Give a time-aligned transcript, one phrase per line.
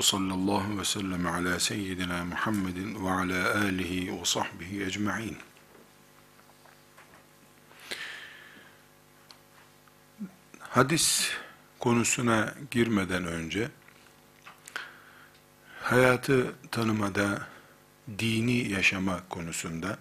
[0.00, 5.36] Ve sallallahu ve sellem ala seyyidina Muhammedin ve ala alihi ve sahbihi ecma'in.
[10.58, 11.30] Hadis
[11.78, 13.68] konusuna girmeden önce,
[15.82, 17.46] hayatı tanımada,
[18.18, 19.98] dini yaşama konusunda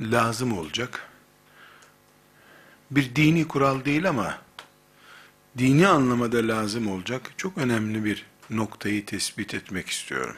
[0.00, 1.08] lazım olacak.
[2.90, 4.38] Bir dini kural değil ama,
[5.58, 10.36] dini anlamada lazım olacak çok önemli bir noktayı tespit etmek istiyorum.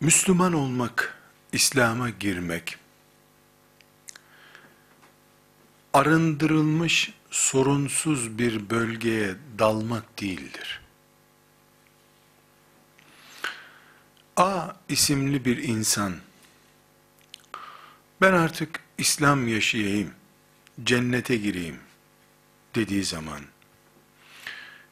[0.00, 1.18] Müslüman olmak,
[1.52, 2.78] İslam'a girmek,
[5.92, 10.80] arındırılmış, sorunsuz bir bölgeye dalmak değildir.
[14.36, 16.14] A isimli bir insan,
[18.20, 20.10] ben artık İslam yaşayayım,
[20.82, 21.78] cennete gireyim
[22.74, 23.40] dediği zaman,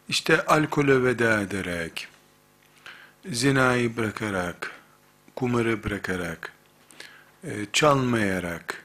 [0.09, 2.09] işte alkole veda ederek,
[3.27, 4.71] zinayı bırakarak,
[5.37, 6.53] kumarı bırakarak,
[7.45, 8.85] e, çalmayarak,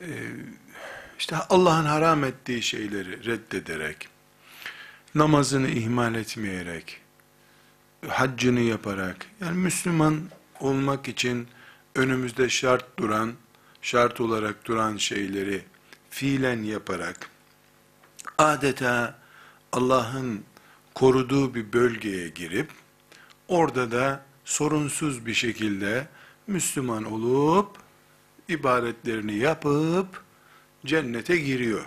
[0.00, 0.08] e,
[1.18, 4.08] işte Allah'ın haram ettiği şeyleri reddederek,
[5.14, 7.00] namazını ihmal etmeyerek,
[8.08, 10.20] haccını yaparak, yani Müslüman
[10.60, 11.48] olmak için
[11.94, 13.32] önümüzde şart duran,
[13.82, 15.64] şart olarak duran şeyleri
[16.12, 17.30] fiilen yaparak,
[18.38, 19.18] adeta
[19.72, 20.44] Allah'ın
[20.94, 22.70] koruduğu bir bölgeye girip,
[23.48, 26.08] orada da sorunsuz bir şekilde
[26.46, 27.76] Müslüman olup,
[28.48, 30.22] ibadetlerini yapıp,
[30.86, 31.84] cennete giriyor.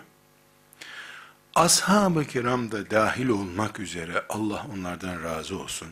[1.56, 5.88] Ashab-ı kiram da dahil olmak üzere Allah onlardan razı olsun.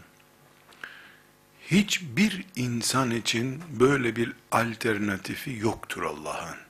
[1.62, 6.63] Hiçbir insan için böyle bir alternatifi yoktur Allah'ın.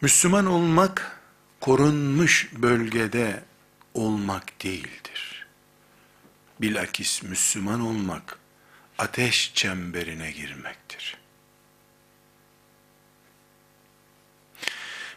[0.00, 1.20] Müslüman olmak,
[1.60, 3.44] korunmuş bölgede
[3.94, 5.46] olmak değildir.
[6.60, 8.38] Bilakis Müslüman olmak,
[8.98, 11.16] ateş çemberine girmektir.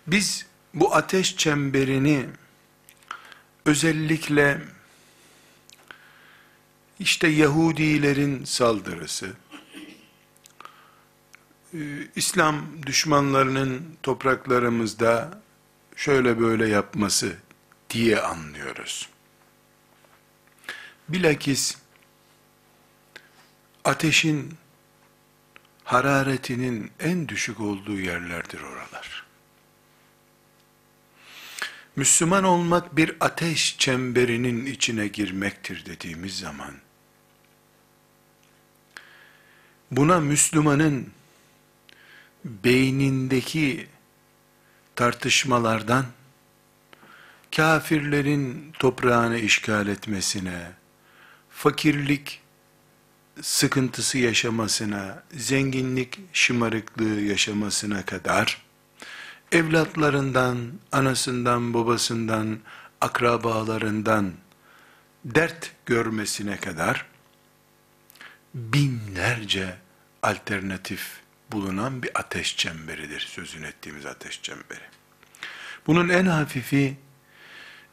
[0.07, 2.25] Biz bu ateş çemberini
[3.65, 4.61] özellikle
[6.99, 9.33] işte Yahudilerin saldırısı,
[12.15, 15.41] İslam düşmanlarının topraklarımızda
[15.95, 17.35] şöyle böyle yapması
[17.89, 19.09] diye anlıyoruz.
[21.09, 21.77] Bilakis
[23.83, 24.53] ateşin
[25.83, 29.25] hararetinin en düşük olduğu yerlerdir oralar.
[31.95, 36.73] Müslüman olmak bir ateş çemberinin içine girmektir dediğimiz zaman,
[39.91, 41.11] buna Müslümanın
[42.45, 43.87] beynindeki
[44.95, 46.05] tartışmalardan,
[47.55, 50.71] kafirlerin toprağını işgal etmesine,
[51.49, 52.41] fakirlik
[53.41, 58.65] sıkıntısı yaşamasına, zenginlik şımarıklığı yaşamasına kadar,
[59.51, 62.59] evlatlarından, anasından, babasından,
[63.01, 64.33] akrabalarından
[65.25, 67.05] dert görmesine kadar
[68.53, 69.77] binlerce
[70.23, 71.19] alternatif
[71.52, 74.84] bulunan bir ateş çemberidir sözün ettiğimiz ateş çemberi.
[75.86, 76.96] Bunun en hafifi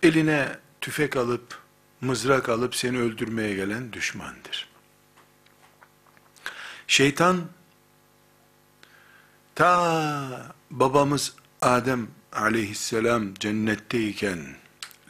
[0.04, 1.60] eline tüfek alıp
[2.02, 4.70] mızrak alıp seni öldürmeye gelen düşmandır.
[6.88, 7.48] Şeytan
[9.56, 14.56] ta babamız Adem aleyhisselam cennetteyken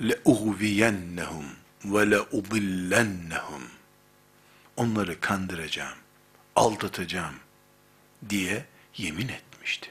[0.02, 1.46] لَاُغْوِيَنَّهُمْ
[1.86, 3.62] وَلَاُضِلَّنَّهُمْ
[4.78, 5.98] Onları kandıracağım,
[6.56, 7.36] aldatacağım
[8.29, 8.65] diye
[8.97, 9.91] yemin etmişti.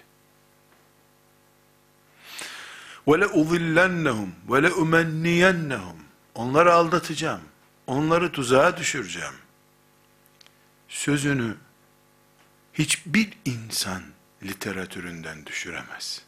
[3.07, 5.97] Vele uzillennehum ve le umenniyennehum.
[6.35, 7.41] Onları aldatacağım.
[7.87, 9.33] Onları tuzağa düşüreceğim.
[10.87, 11.55] Sözünü
[12.73, 14.03] hiçbir insan
[14.43, 16.21] literatüründen düşüremez.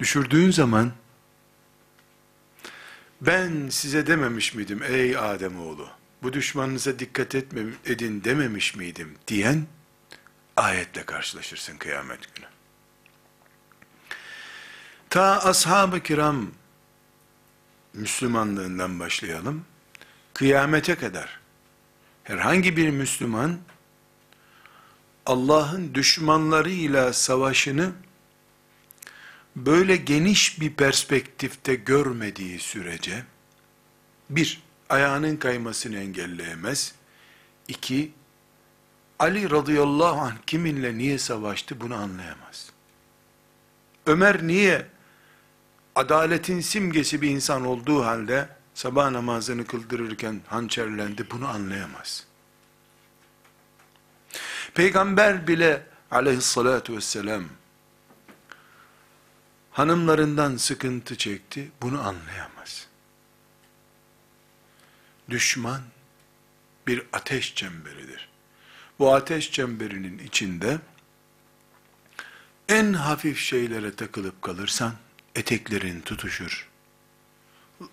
[0.00, 0.92] Düşürdüğün zaman
[3.20, 5.82] ben size dememiş miydim ey Ademoğlu?
[5.82, 6.03] oğlu?
[6.24, 9.66] Bu düşmanınıza dikkat etme, edin dememiş miydim diyen,
[10.56, 12.46] ayetle karşılaşırsın kıyamet günü.
[15.10, 16.50] Ta ashab-ı kiram,
[17.94, 19.64] Müslümanlığından başlayalım,
[20.34, 21.40] kıyamete kadar,
[22.24, 23.58] herhangi bir Müslüman,
[25.26, 27.92] Allah'ın düşmanlarıyla savaşını
[29.56, 33.24] böyle geniş bir perspektifte görmediği sürece
[34.30, 36.94] bir, ayağının kaymasını engelleyemez.
[37.68, 38.12] İki,
[39.18, 42.70] Ali radıyallahu anh kiminle niye savaştı bunu anlayamaz.
[44.06, 44.86] Ömer niye
[45.94, 52.26] adaletin simgesi bir insan olduğu halde sabah namazını kıldırırken hançerlendi bunu anlayamaz.
[54.74, 57.44] Peygamber bile aleyhissalatu vesselam
[59.70, 62.86] hanımlarından sıkıntı çekti bunu anlayamaz.
[65.30, 65.82] Düşman
[66.86, 68.28] bir ateş çemberidir.
[68.98, 70.78] Bu ateş çemberinin içinde
[72.68, 74.92] en hafif şeylere takılıp kalırsan
[75.34, 76.68] eteklerin tutuşur.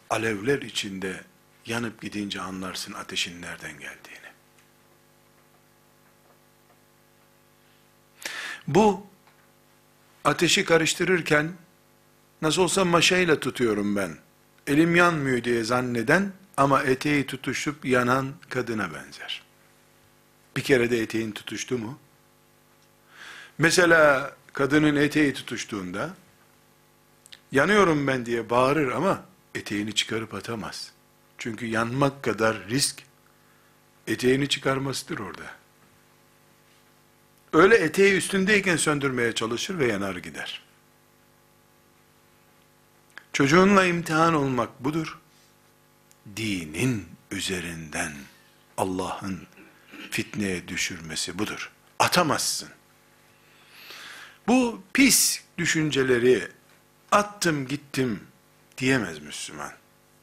[0.09, 1.23] Alevler içinde
[1.65, 4.31] yanıp gidince anlarsın ateşin nereden geldiğini.
[8.67, 9.07] Bu
[10.23, 11.51] ateşi karıştırırken
[12.41, 14.17] nasıl olsa maşayla tutuyorum ben.
[14.67, 19.43] Elim yanmıyor diye zanneden ama eteği tutuşup yanan kadına benzer.
[20.57, 21.99] Bir kere de eteğin tutuştu mu?
[23.57, 26.13] Mesela kadının eteği tutuştuğunda
[27.51, 29.25] yanıyorum ben diye bağırır ama
[29.55, 30.91] eteğini çıkarıp atamaz.
[31.37, 33.03] Çünkü yanmak kadar risk
[34.07, 35.45] eteğini çıkarmasıdır orada.
[37.53, 40.61] Öyle eteği üstündeyken söndürmeye çalışır ve yanar gider.
[43.33, 45.20] Çocuğunla imtihan olmak budur.
[46.35, 48.13] Dinin üzerinden
[48.77, 49.47] Allah'ın
[50.11, 51.71] fitneye düşürmesi budur.
[51.99, 52.69] Atamazsın.
[54.47, 56.47] Bu pis düşünceleri
[57.11, 58.23] attım gittim
[58.77, 59.71] diyemez Müslüman.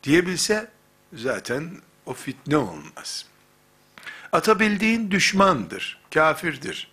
[0.02, 0.70] Diyebilse
[1.12, 1.70] zaten
[2.06, 3.26] o fitne olmaz.
[4.32, 6.90] Atabildiğin düşmandır, kafirdir.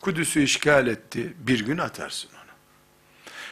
[0.00, 2.52] Kudüs'ü işgal etti, bir gün atarsın onu.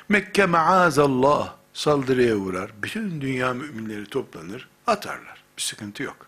[0.08, 5.44] Mekke maazallah saldırıya uğrar, bütün dünya müminleri toplanır, atarlar.
[5.57, 6.27] Bir sıkıntı yok.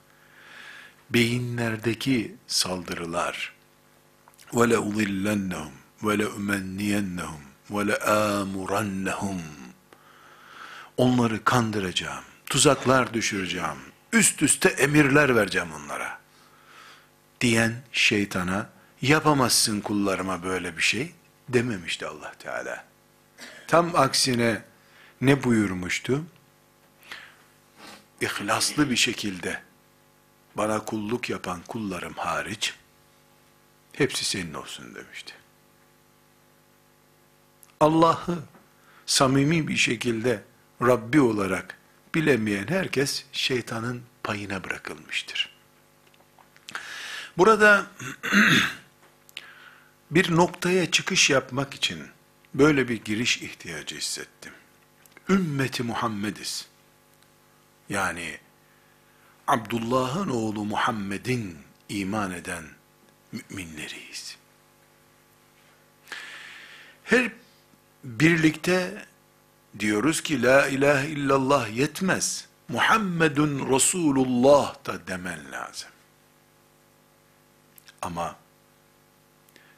[1.10, 3.54] Beyinlerdeki saldırılar,
[4.52, 7.42] وَلَاُضِلَّنَّهُمْ وَلَاُمَنِّيَنَّهُمْ
[7.72, 9.40] وَلَآمُرَنَّهُمْ
[10.98, 13.78] Onları kandıracağım, tuzaklar düşüreceğim,
[14.14, 16.20] üst üste emirler vereceğim onlara.
[17.42, 18.70] Diyen şeytana,
[19.02, 21.14] yapamazsın kullarıma böyle bir şey,
[21.50, 22.86] dememişti Allah Teala.
[23.68, 24.62] Tam aksine
[25.27, 26.25] ne buyurmuştu?
[28.21, 29.63] İhlaslı bir şekilde
[30.57, 32.75] bana kulluk yapan kullarım hariç
[33.93, 35.35] hepsi senin olsun demişti.
[37.81, 38.39] Allah'ı
[39.07, 40.43] samimi bir şekilde
[40.83, 41.79] Rabbi olarak
[42.15, 45.55] bilemeyen herkes şeytanın payına bırakılmıştır.
[47.39, 47.87] Burada
[50.11, 52.03] bir noktaya çıkış yapmak için
[52.55, 54.53] böyle bir giriş ihtiyacı hissettim.
[55.29, 56.69] Ümmeti Muhammediz.
[57.89, 58.39] Yani
[59.47, 62.65] Abdullah'ın oğlu Muhammed'in iman eden
[63.33, 64.37] müminleriyiz.
[67.05, 67.33] Her
[68.05, 69.07] birlikte
[69.79, 72.49] diyoruz ki la ilahe illallah yetmez.
[72.69, 75.91] Muhammedun Resulullah da demen lazım.
[78.03, 78.37] Ama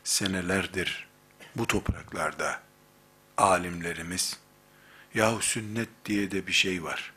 [0.05, 1.09] senelerdir
[1.57, 2.61] bu topraklarda
[3.37, 4.38] alimlerimiz
[5.17, 7.13] yahu sünnet diye de bir şey var.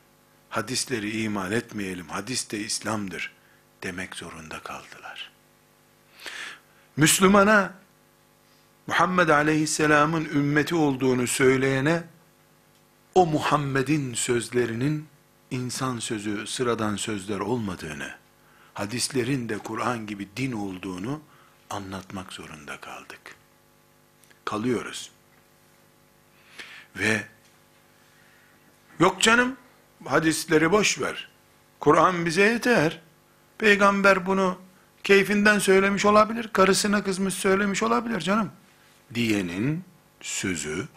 [0.50, 3.32] Hadisleri iman etmeyelim, hadis de İslam'dır
[3.84, 5.32] demek zorunda kaldılar.
[6.98, 7.74] Müslümana
[8.88, 12.04] Muhammed Aleyhisselam'ın ümmeti olduğunu söyleyene
[13.16, 15.08] o Muhammed'in sözlerinin
[15.52, 18.16] insan sözü, sıradan sözler olmadığını,
[18.74, 21.22] hadislerin de Kur'an gibi din olduğunu
[21.70, 23.36] anlatmak zorunda kaldık.
[24.46, 25.12] Kalıyoruz.
[26.96, 27.28] Ve
[29.00, 29.58] yok canım,
[30.06, 31.30] hadisleri boş ver.
[31.80, 33.02] Kur'an bize yeter.
[33.58, 34.58] Peygamber bunu
[35.04, 38.52] keyfinden söylemiş olabilir, karısına kızmış söylemiş olabilir canım.
[39.14, 39.84] Diyenin
[40.22, 40.88] sözü,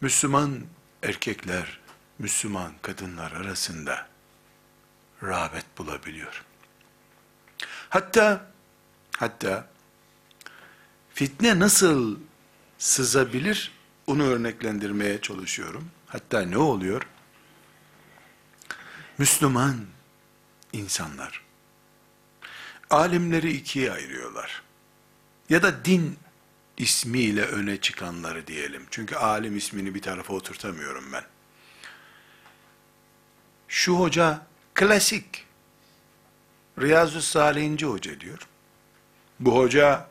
[0.00, 0.60] Müslüman
[1.02, 1.78] erkekler,
[2.18, 4.08] Müslüman kadınlar arasında
[5.22, 6.44] rağbet bulabiliyor.
[7.88, 8.46] Hatta,
[9.18, 9.68] hatta
[11.14, 12.18] fitne nasıl
[12.78, 13.72] sızabilir
[14.06, 15.90] onu örneklendirmeye çalışıyorum.
[16.14, 17.02] Hatta ne oluyor?
[19.18, 19.86] Müslüman
[20.72, 21.42] insanlar
[22.90, 24.62] alimleri ikiye ayırıyorlar.
[25.48, 26.18] Ya da din
[26.76, 28.86] ismiyle öne çıkanları diyelim.
[28.90, 31.24] Çünkü alim ismini bir tarafa oturtamıyorum ben.
[33.68, 35.46] Şu hoca klasik
[36.80, 38.48] Riyazu Salihinci hoca diyor.
[39.40, 40.08] Bu hoca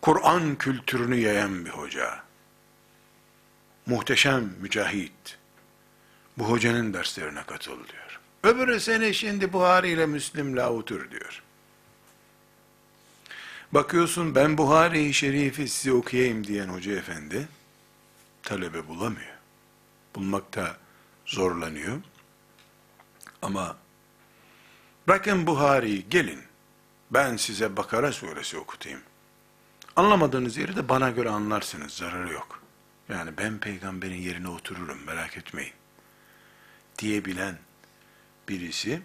[0.00, 2.22] Kur'an kültürünü yayan bir hoca.
[3.86, 5.39] Muhteşem mücahit.
[6.40, 8.20] Bu hocanın derslerine katıl diyor.
[8.42, 11.42] Öbürü seni şimdi Buhari ile Müslim'le otur diyor.
[13.72, 17.48] Bakıyorsun ben Buhari-i Şerif'i size okuyayım diyen hoca efendi
[18.42, 19.34] talebe bulamıyor.
[20.14, 20.76] Bulmakta
[21.26, 22.00] zorlanıyor.
[23.42, 23.76] Ama
[25.08, 26.40] bırakın Buhari'yi gelin
[27.10, 29.00] ben size Bakara suresi okutayım.
[29.96, 32.62] Anlamadığınız yeri de bana göre anlarsınız zararı yok.
[33.08, 35.79] Yani ben peygamberin yerine otururum merak etmeyin.
[37.00, 37.58] Diyebilen
[38.48, 39.02] birisi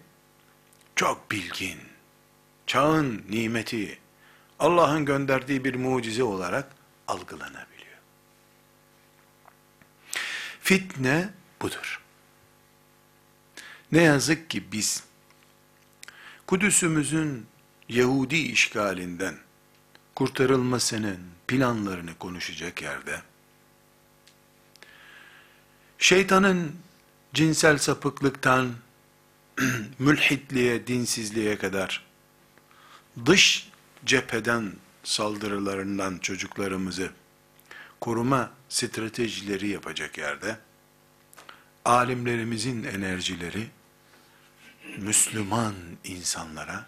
[0.96, 1.80] çok bilgin,
[2.68, 4.00] çağın nimeti,
[4.60, 6.72] Allah'ın gönderdiği bir mucize olarak
[7.08, 7.98] algılanabiliyor.
[10.62, 11.30] Fitne
[11.62, 12.02] budur.
[13.92, 15.04] Ne yazık ki biz
[16.48, 17.48] Kudüs'ümüzün
[17.90, 19.36] Yahudi işgalinden
[20.16, 23.22] kurtarılmasının planlarını konuşacak yerde
[25.98, 26.75] şeytanın
[27.36, 28.74] cinsel sapıklıktan
[30.00, 32.06] mülhitliğe, dinsizliğe kadar
[33.25, 33.70] dış
[34.06, 34.74] cepheden
[35.04, 37.12] saldırılarından çocuklarımızı
[38.01, 40.58] koruma stratejileri yapacak yerde
[41.86, 43.68] alimlerimizin enerjileri
[44.98, 45.74] Müslüman
[46.04, 46.86] insanlara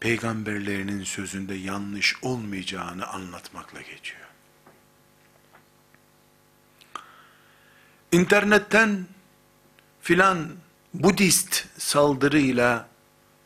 [0.00, 4.26] peygamberlerinin sözünde yanlış olmayacağını anlatmakla geçiyor.
[8.12, 9.06] İnternetten
[10.06, 10.48] filan
[10.94, 12.88] Budist saldırıyla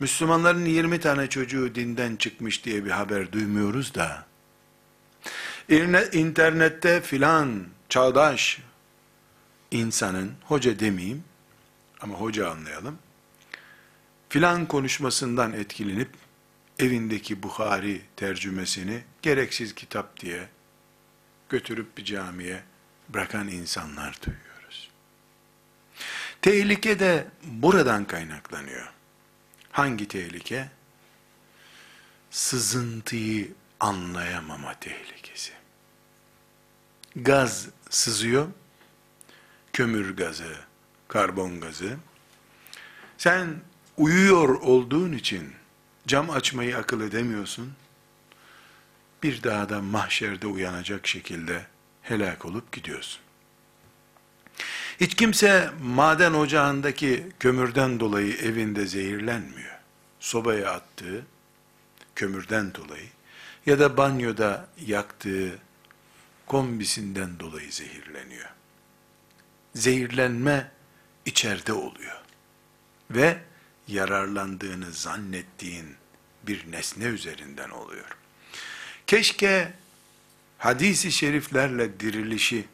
[0.00, 4.26] Müslümanların 20 tane çocuğu dinden çıkmış diye bir haber duymuyoruz da
[6.12, 8.58] internette filan çağdaş
[9.70, 11.24] insanın hoca demeyeyim
[12.00, 12.98] ama hoca anlayalım
[14.28, 16.10] filan konuşmasından etkilenip
[16.78, 20.48] evindeki Bukhari tercümesini gereksiz kitap diye
[21.48, 22.62] götürüp bir camiye
[23.08, 24.49] bırakan insanlar duyuyoruz.
[26.42, 28.92] Tehlike de buradan kaynaklanıyor.
[29.72, 30.70] Hangi tehlike?
[32.30, 33.48] Sızıntıyı
[33.80, 35.52] anlayamama tehlikesi.
[37.16, 38.46] Gaz sızıyor,
[39.72, 40.56] kömür gazı,
[41.08, 41.96] karbon gazı.
[43.18, 43.60] Sen
[43.96, 45.52] uyuyor olduğun için
[46.06, 47.72] cam açmayı akıl edemiyorsun.
[49.22, 51.66] Bir daha da mahşerde uyanacak şekilde
[52.02, 53.20] helak olup gidiyorsun.
[55.00, 59.78] Hiç kimse maden ocağındaki kömürden dolayı evinde zehirlenmiyor.
[60.20, 61.26] Sobaya attığı
[62.14, 63.08] kömürden dolayı
[63.66, 65.58] ya da banyoda yaktığı
[66.46, 68.48] kombisinden dolayı zehirleniyor.
[69.74, 70.70] Zehirlenme
[71.24, 72.20] içeride oluyor.
[73.10, 73.38] Ve
[73.88, 75.86] yararlandığını zannettiğin
[76.42, 78.16] bir nesne üzerinden oluyor.
[79.06, 79.72] Keşke
[80.58, 82.64] hadisi şeriflerle dirilişi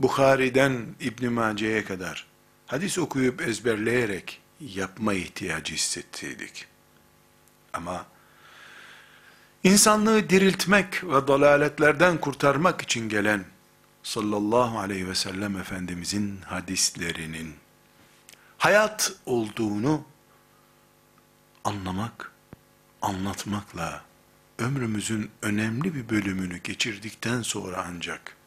[0.00, 2.26] Bukhari'den İbn Mace'ye kadar
[2.66, 6.66] hadis okuyup ezberleyerek yapma ihtiyacı hissettiydik.
[7.72, 8.06] Ama
[9.64, 13.44] insanlığı diriltmek ve dalaletlerden kurtarmak için gelen
[14.02, 17.54] sallallahu aleyhi ve sellem Efendimizin hadislerinin
[18.58, 20.04] hayat olduğunu
[21.64, 22.32] anlamak,
[23.02, 24.04] anlatmakla
[24.58, 28.39] ömrümüzün önemli bir bölümünü geçirdikten sonra ancak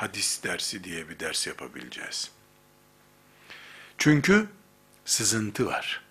[0.00, 2.30] hadis dersi diye bir ders yapabileceğiz.
[3.98, 4.48] Çünkü
[5.04, 6.02] sızıntı var.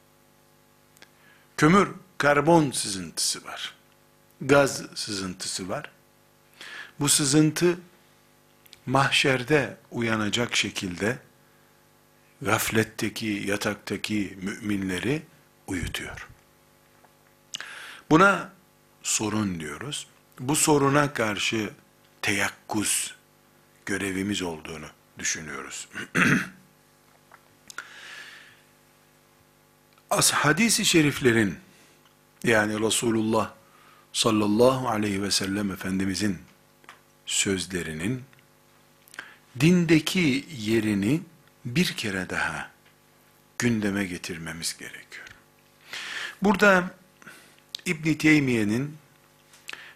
[1.57, 3.75] Kömür, karbon sızıntısı var.
[4.41, 5.91] Gaz sızıntısı var.
[6.99, 7.77] Bu sızıntı
[8.85, 11.19] mahşerde uyanacak şekilde
[12.41, 15.21] gafletteki, yataktaki müminleri
[15.67, 16.27] uyutuyor.
[18.09, 18.53] Buna
[19.03, 20.07] sorun diyoruz.
[20.39, 21.69] Bu soruna karşı
[22.21, 23.18] teyakkuz
[23.89, 24.85] görevimiz olduğunu
[25.19, 25.87] düşünüyoruz.
[30.09, 31.57] As hadisi şeriflerin
[32.43, 33.53] yani Resulullah
[34.13, 36.37] sallallahu aleyhi ve sellem Efendimizin
[37.25, 38.23] sözlerinin
[39.59, 41.21] dindeki yerini
[41.65, 42.71] bir kere daha
[43.57, 45.27] gündeme getirmemiz gerekiyor.
[46.41, 46.95] Burada
[47.85, 48.97] İbn Teymiye'nin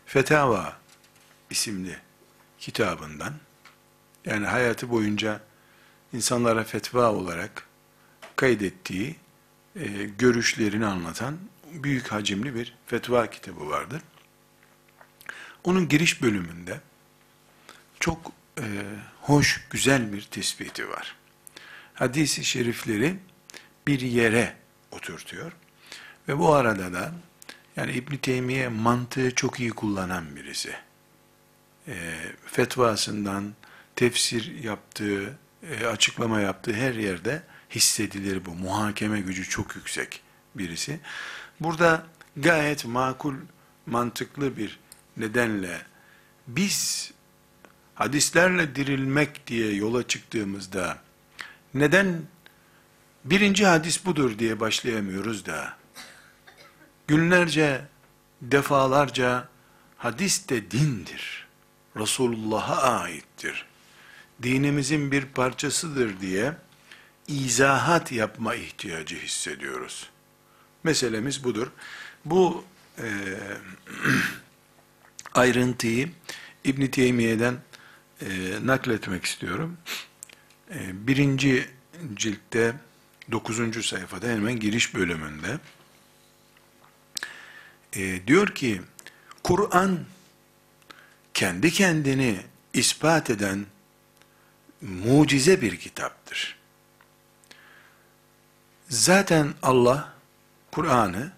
[0.05, 0.77] Fetava
[1.49, 1.97] isimli
[2.59, 3.33] kitabından
[4.25, 5.41] yani hayatı boyunca
[6.13, 7.67] insanlara fetva olarak
[8.35, 9.15] kaydettiği
[9.75, 9.85] e,
[10.17, 11.37] görüşlerini anlatan
[11.71, 14.01] büyük hacimli bir fetva kitabı vardır.
[15.63, 16.79] Onun giriş bölümünde
[17.99, 18.65] çok e,
[19.21, 21.15] hoş, güzel bir tespiti var.
[21.93, 23.15] Hadis-i şerifleri
[23.87, 24.55] bir yere
[24.91, 25.51] oturtuyor.
[26.27, 27.13] Ve bu arada da
[27.75, 30.75] yani İbn Teymiye mantığı çok iyi kullanan birisi.
[31.87, 32.13] E,
[32.45, 33.53] fetvasından
[33.95, 35.37] tefsir yaptığı,
[35.69, 38.51] e, açıklama yaptığı her yerde hissedilir bu.
[38.51, 40.21] Muhakeme gücü çok yüksek
[40.55, 40.99] birisi.
[41.59, 42.05] Burada
[42.37, 43.35] gayet makul
[43.85, 44.79] mantıklı bir
[45.17, 45.81] nedenle
[46.47, 47.11] biz
[47.95, 50.97] hadislerle dirilmek diye yola çıktığımızda
[51.73, 52.21] neden
[53.25, 55.77] birinci hadis budur diye başlayamıyoruz da
[57.07, 57.81] günlerce
[58.41, 59.49] defalarca
[59.97, 61.47] hadis de dindir.
[61.97, 63.65] Resulullah'a aittir.
[64.41, 66.53] Dinimizin bir parçasıdır diye
[67.27, 70.09] izahat yapma ihtiyacı hissediyoruz.
[70.83, 71.67] Meselemiz budur.
[72.25, 72.65] Bu
[72.97, 73.05] e,
[75.33, 76.09] ayrıntıyı
[76.63, 77.57] İbn Teymiye'den
[78.21, 78.27] e,
[78.63, 79.77] nakletmek istiyorum.
[80.71, 81.69] E, birinci
[82.13, 82.75] ciltte
[83.31, 85.59] dokuzuncu sayfada hemen giriş bölümünde
[87.95, 88.81] e, diyor ki
[89.43, 89.99] Kur'an
[91.33, 92.39] kendi kendini
[92.73, 93.65] ispat eden
[94.83, 96.57] mucize bir kitaptır.
[98.89, 100.13] Zaten Allah
[100.71, 101.31] Kur'an'ı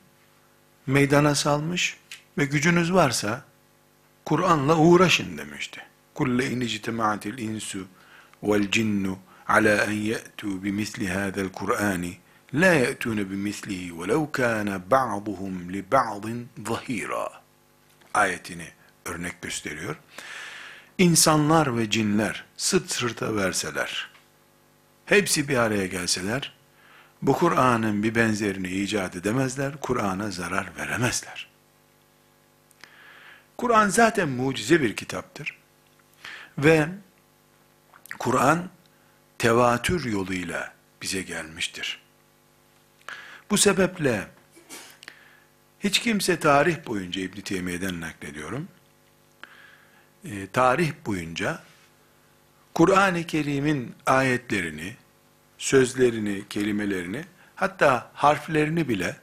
[0.88, 1.98] meydana salmış
[2.38, 3.44] ve gücünüz varsa
[4.26, 5.82] Kur'an'la uğraşın demişti.
[6.14, 7.88] Kulle in ictema'atil insu
[8.44, 12.18] vel cinnu ala en ye'tu bimisli hada'l Kur'ani
[12.54, 17.30] la ye'tune bimislihi velev kana ba'duhum li ba'din zahira.
[18.14, 18.68] Ayetini
[19.06, 19.96] örnek gösteriyor.
[20.98, 24.10] İnsanlar ve cinler sırt sırta verseler,
[25.06, 26.54] hepsi bir araya gelseler,
[27.22, 31.48] bu Kur'an'ın bir benzerini icat edemezler, Kur'an'a zarar veremezler.
[33.58, 35.58] Kur'an zaten mucize bir kitaptır.
[36.58, 36.88] Ve
[38.20, 38.70] Kur'an
[39.38, 42.02] tevatür yoluyla bize gelmiştir.
[43.50, 44.28] Bu sebeple
[45.80, 48.68] hiç kimse tarih boyunca İbn Teymiye'den naklediyorum.
[50.26, 51.60] E, tarih boyunca
[52.74, 54.96] Kur'an-ı Kerim'in ayetlerini,
[55.58, 59.18] sözlerini, kelimelerini, hatta harflerini bile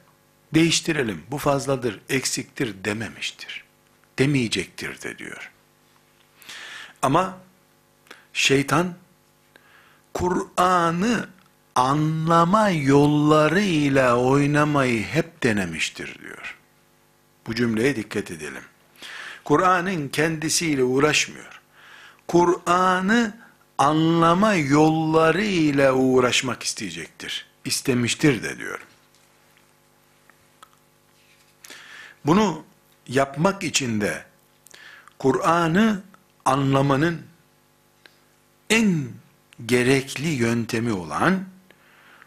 [0.53, 3.63] değiştirelim, bu fazladır, eksiktir dememiştir.
[4.19, 5.51] Demeyecektir de diyor.
[7.01, 7.37] Ama
[8.33, 8.93] şeytan
[10.13, 11.29] Kur'an'ı
[11.75, 16.57] anlama yollarıyla oynamayı hep denemiştir diyor.
[17.47, 18.63] Bu cümleye dikkat edelim.
[19.43, 21.61] Kur'an'ın kendisiyle uğraşmıyor.
[22.27, 23.37] Kur'an'ı
[23.77, 27.45] anlama yolları ile uğraşmak isteyecektir.
[27.65, 28.79] İstemiştir de diyor.
[32.25, 32.63] Bunu
[33.07, 34.25] yapmak için de
[35.19, 36.03] Kur'an'ı
[36.45, 37.21] anlamanın
[38.69, 39.09] en
[39.65, 41.43] gerekli yöntemi olan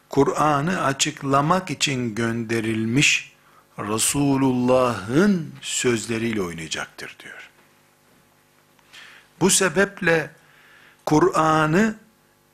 [0.09, 3.36] Kur'an'ı açıklamak için gönderilmiş
[3.79, 7.51] Resulullah'ın sözleriyle oynayacaktır diyor.
[9.41, 10.31] Bu sebeple
[11.07, 11.97] Kur'an'ı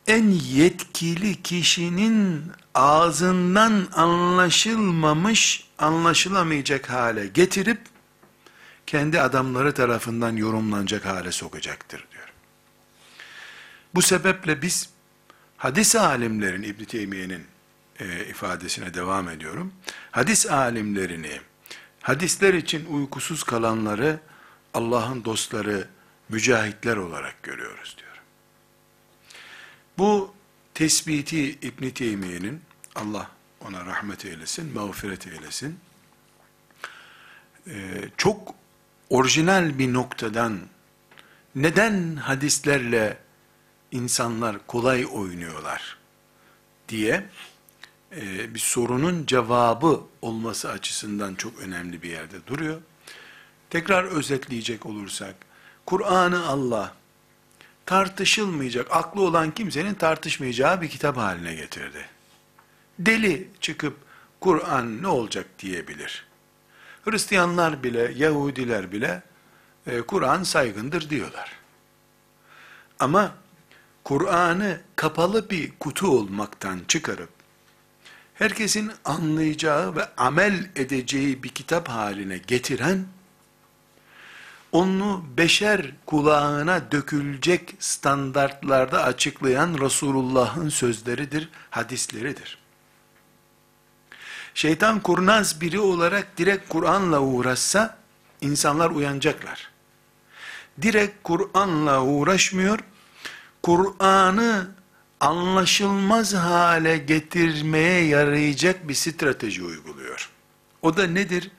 [0.06, 2.42] en yetkili kişinin
[2.74, 7.80] ağzından anlaşılmamış, anlaşılamayacak hale getirip
[8.86, 12.32] kendi adamları tarafından yorumlanacak hale sokacaktır diyor.
[13.94, 14.90] Bu sebeple biz
[15.56, 17.51] hadis alimlerin İbn Teymiye'nin
[18.02, 19.72] e, ifadesine devam ediyorum.
[20.10, 21.40] Hadis alimlerini,
[22.00, 24.20] hadisler için uykusuz kalanları
[24.74, 25.88] Allah'ın dostları,
[26.28, 28.22] mücahitler olarak görüyoruz diyor.
[29.98, 30.34] Bu
[30.74, 32.60] tespiti İbn Teymiye'nin
[32.94, 35.78] Allah ona rahmet eylesin, mağfiret eylesin.
[37.66, 38.54] Ee, çok
[39.10, 40.60] orijinal bir noktadan
[41.54, 43.18] neden hadislerle
[43.90, 45.98] insanlar kolay oynuyorlar
[46.88, 47.24] diye
[48.16, 52.80] e, bir sorunun cevabı olması açısından çok önemli bir yerde duruyor.
[53.70, 55.34] Tekrar özetleyecek olursak,
[55.86, 56.94] Kur'an'ı Allah
[57.86, 62.06] tartışılmayacak, aklı olan kimsenin tartışmayacağı bir kitap haline getirdi.
[62.98, 63.96] Deli çıkıp
[64.40, 66.26] Kur'an ne olacak diyebilir.
[67.04, 69.22] Hristiyanlar bile, Yahudiler bile
[69.86, 71.52] e, Kur'an saygındır diyorlar.
[72.98, 73.34] Ama
[74.04, 77.41] Kur'an'ı kapalı bir kutu olmaktan çıkarıp
[78.34, 83.06] herkesin anlayacağı ve amel edeceği bir kitap haline getiren
[84.72, 92.58] onu beşer kulağına dökülecek standartlarda açıklayan Resulullah'ın sözleridir, hadisleridir.
[94.54, 97.98] Şeytan kurnaz biri olarak direkt Kur'an'la uğraşsa,
[98.40, 99.70] insanlar uyanacaklar.
[100.82, 102.78] Direkt Kur'an'la uğraşmıyor,
[103.62, 104.70] Kur'an'ı
[105.22, 110.30] anlaşılmaz hale getirmeye yarayacak bir strateji uyguluyor.
[110.82, 111.50] O da nedir?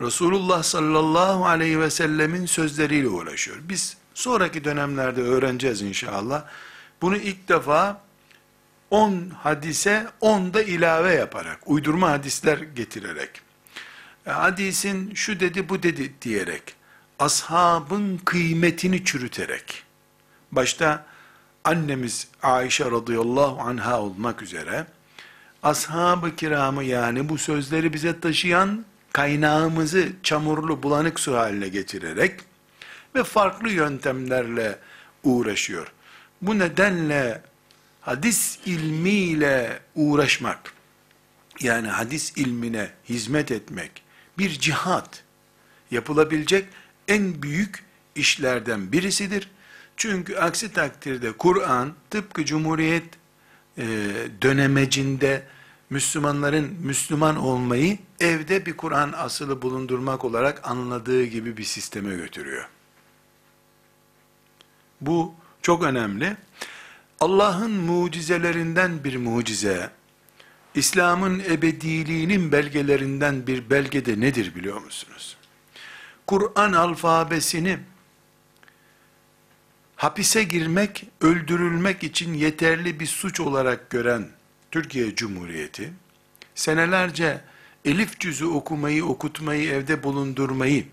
[0.00, 3.56] Resulullah sallallahu aleyhi ve sellemin sözleriyle uğraşıyor.
[3.62, 6.44] Biz sonraki dönemlerde öğreneceğiz inşallah.
[7.02, 8.00] Bunu ilk defa
[8.90, 13.30] 10 hadise 10 da ilave yaparak, uydurma hadisler getirerek
[14.26, 16.74] e, hadisin şu dedi bu dedi diyerek,
[17.18, 19.82] ashabın kıymetini çürüterek,
[20.52, 21.13] başta
[21.64, 24.86] annemiz Ayşe radıyallahu anha olmak üzere,
[25.62, 32.40] ashab-ı kiramı yani bu sözleri bize taşıyan kaynağımızı çamurlu bulanık su haline getirerek
[33.14, 34.78] ve farklı yöntemlerle
[35.24, 35.92] uğraşıyor.
[36.42, 37.42] Bu nedenle
[38.00, 40.72] hadis ilmiyle uğraşmak,
[41.60, 44.02] yani hadis ilmine hizmet etmek,
[44.38, 45.22] bir cihat
[45.90, 46.64] yapılabilecek
[47.08, 49.48] en büyük işlerden birisidir.
[49.96, 53.04] Çünkü aksi takdirde Kur'an tıpkı Cumhuriyet
[53.78, 53.84] e,
[54.42, 55.42] dönemecinde
[55.90, 62.68] Müslümanların Müslüman olmayı evde bir Kur'an asılı bulundurmak olarak anladığı gibi bir sisteme götürüyor.
[65.00, 66.36] Bu çok önemli.
[67.20, 69.90] Allah'ın mucizelerinden bir mucize,
[70.74, 75.36] İslam'ın ebediliğinin belgelerinden bir belge de nedir biliyor musunuz?
[76.26, 77.78] Kur'an alfabesini
[80.04, 84.28] hapise girmek, öldürülmek için yeterli bir suç olarak gören
[84.70, 85.92] Türkiye Cumhuriyeti,
[86.54, 87.40] senelerce
[87.84, 90.86] elif cüzü okumayı, okutmayı, evde bulundurmayı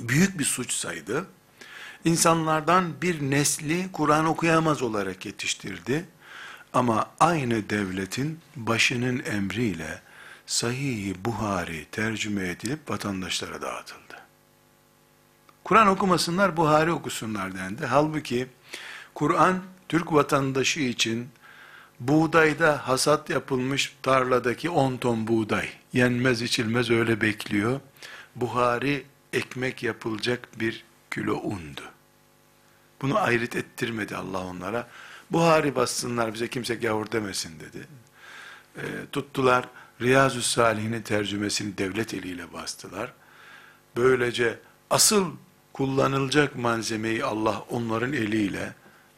[0.00, 1.26] büyük bir suç saydı.
[2.04, 6.04] İnsanlardan bir nesli Kur'an okuyamaz olarak yetiştirdi.
[6.72, 10.02] Ama aynı devletin başının emriyle
[10.46, 14.01] Sahih-i Buhari tercüme edilip vatandaşlara dağıtıldı.
[15.64, 17.86] Kur'an okumasınlar, Buhari okusunlar dendi.
[17.86, 18.48] Halbuki
[19.14, 21.28] Kur'an Türk vatandaşı için
[22.00, 27.80] buğdayda hasat yapılmış tarladaki 10 ton buğday yenmez içilmez öyle bekliyor.
[28.36, 31.82] Buhari ekmek yapılacak bir kilo undu.
[33.02, 34.88] Bunu ayrıt ettirmedi Allah onlara.
[35.30, 37.86] Buhari bassınlar bize kimse gavur demesin dedi.
[38.76, 39.68] E, tuttular
[40.00, 43.12] Riyazu Salih'in tercümesini devlet eliyle bastılar.
[43.96, 44.58] Böylece
[44.90, 45.30] asıl
[45.72, 48.74] kullanılacak malzemeyi Allah onların eliyle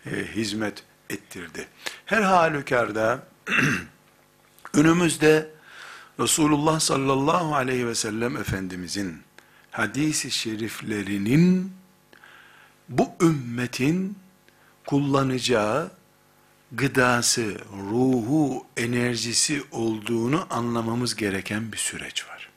[0.06, 1.68] e, hizmet ettirdi.
[2.06, 3.26] Her halükarda
[4.74, 5.50] önümüzde
[6.20, 9.22] Resulullah sallallahu aleyhi ve sellem Efendimizin
[9.70, 11.72] hadisi şeriflerinin
[12.88, 14.18] bu ümmetin
[14.86, 15.90] kullanacağı
[16.72, 17.58] gıdası,
[17.90, 22.48] ruhu, enerjisi olduğunu anlamamız gereken bir süreç var.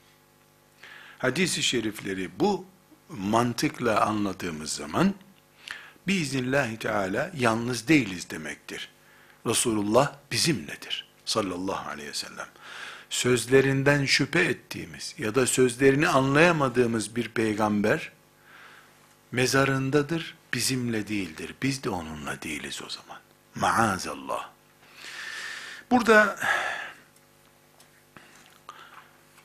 [1.17, 2.65] Hadis-i şerifleri bu
[3.09, 5.13] mantıkla anladığımız zaman
[6.07, 8.89] biiznillahü teala yalnız değiliz demektir.
[9.45, 12.47] Resulullah bizimledir sallallahu aleyhi ve sellem.
[13.09, 18.11] Sözlerinden şüphe ettiğimiz ya da sözlerini anlayamadığımız bir peygamber
[19.31, 21.55] mezarındadır, bizimle değildir.
[21.61, 23.21] Biz de onunla değiliz o zaman.
[23.55, 24.49] Maazallah.
[25.91, 26.39] Burada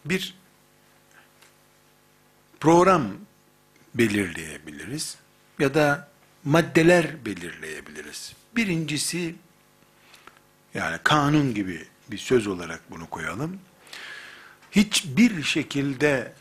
[0.05, 0.35] bir
[2.61, 3.05] program
[3.95, 5.17] belirleyebiliriz
[5.59, 6.09] ya da
[6.45, 8.33] maddeler belirleyebiliriz.
[8.57, 9.35] Birincisi
[10.75, 13.61] yani kanun gibi bir söz olarak bunu koyalım.
[14.71, 16.33] Hiçbir şekilde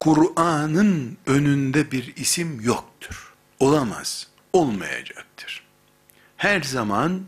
[0.00, 3.34] Kur'an'ın önünde bir isim yoktur.
[3.60, 5.64] Olamaz, olmayacaktır.
[6.36, 7.22] Her zaman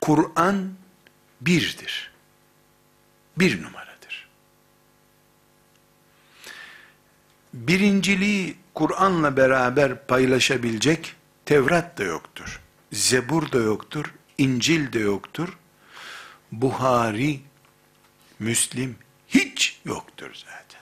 [0.00, 0.72] Kur'an
[1.40, 2.10] birdir.
[3.38, 3.87] Bir numaradır.
[7.54, 11.14] Birinciliği Kur'an'la beraber paylaşabilecek
[11.46, 12.60] Tevrat da yoktur.
[12.92, 14.14] Zebur da yoktur.
[14.38, 15.58] İncil de yoktur.
[16.52, 17.40] Buhari,
[18.38, 18.96] Müslim
[19.28, 20.80] hiç yoktur zaten.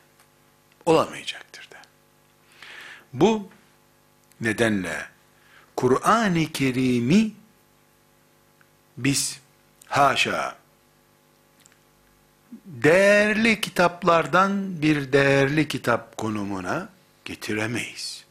[0.86, 1.76] Olamayacaktır da.
[3.12, 3.48] Bu
[4.40, 5.06] nedenle
[5.76, 7.32] Kur'an-ı Kerim'i
[8.96, 9.40] biz
[9.86, 10.56] haşa
[12.66, 16.88] değerli kitaplardan bir değerli kitap konumuna
[17.24, 18.24] getiremeyiz.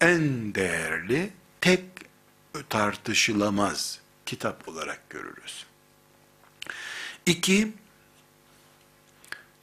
[0.00, 1.84] En değerli, tek
[2.68, 5.66] tartışılamaz kitap olarak görürüz.
[7.26, 7.72] İki,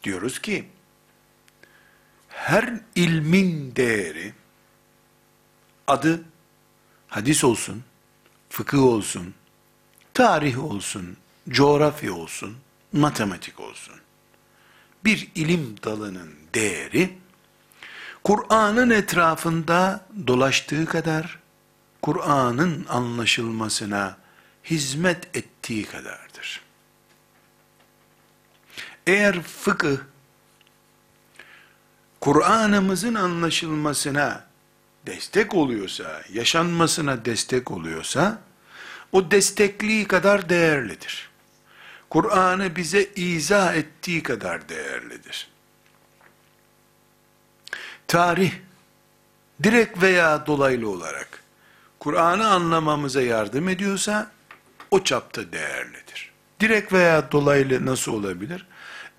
[0.03, 0.67] diyoruz ki,
[2.29, 4.33] her ilmin değeri,
[5.87, 6.23] adı
[7.07, 7.83] hadis olsun,
[8.49, 9.33] fıkıh olsun,
[10.13, 11.17] tarih olsun,
[11.49, 12.57] coğrafya olsun,
[12.95, 13.95] matematik olsun.
[15.05, 17.17] Bir ilim dalının değeri,
[18.23, 21.39] Kur'an'ın etrafında dolaştığı kadar,
[22.01, 24.17] Kur'an'ın anlaşılmasına
[24.63, 26.61] hizmet ettiği kadardır.
[29.07, 29.97] Eğer fıkıh,
[32.21, 34.45] Kur'an'ımızın anlaşılmasına
[35.05, 38.41] destek oluyorsa, yaşanmasına destek oluyorsa,
[39.11, 41.29] o destekliği kadar değerlidir.
[42.15, 45.47] Kur'an'ı bize izah ettiği kadar değerlidir.
[48.07, 48.51] tarih
[49.63, 51.43] direkt veya dolaylı olarak
[51.99, 54.31] Kur'an'ı anlamamıza yardım ediyorsa
[54.91, 56.31] o çapta değerlidir.
[56.59, 58.67] Direkt veya dolaylı nasıl olabilir?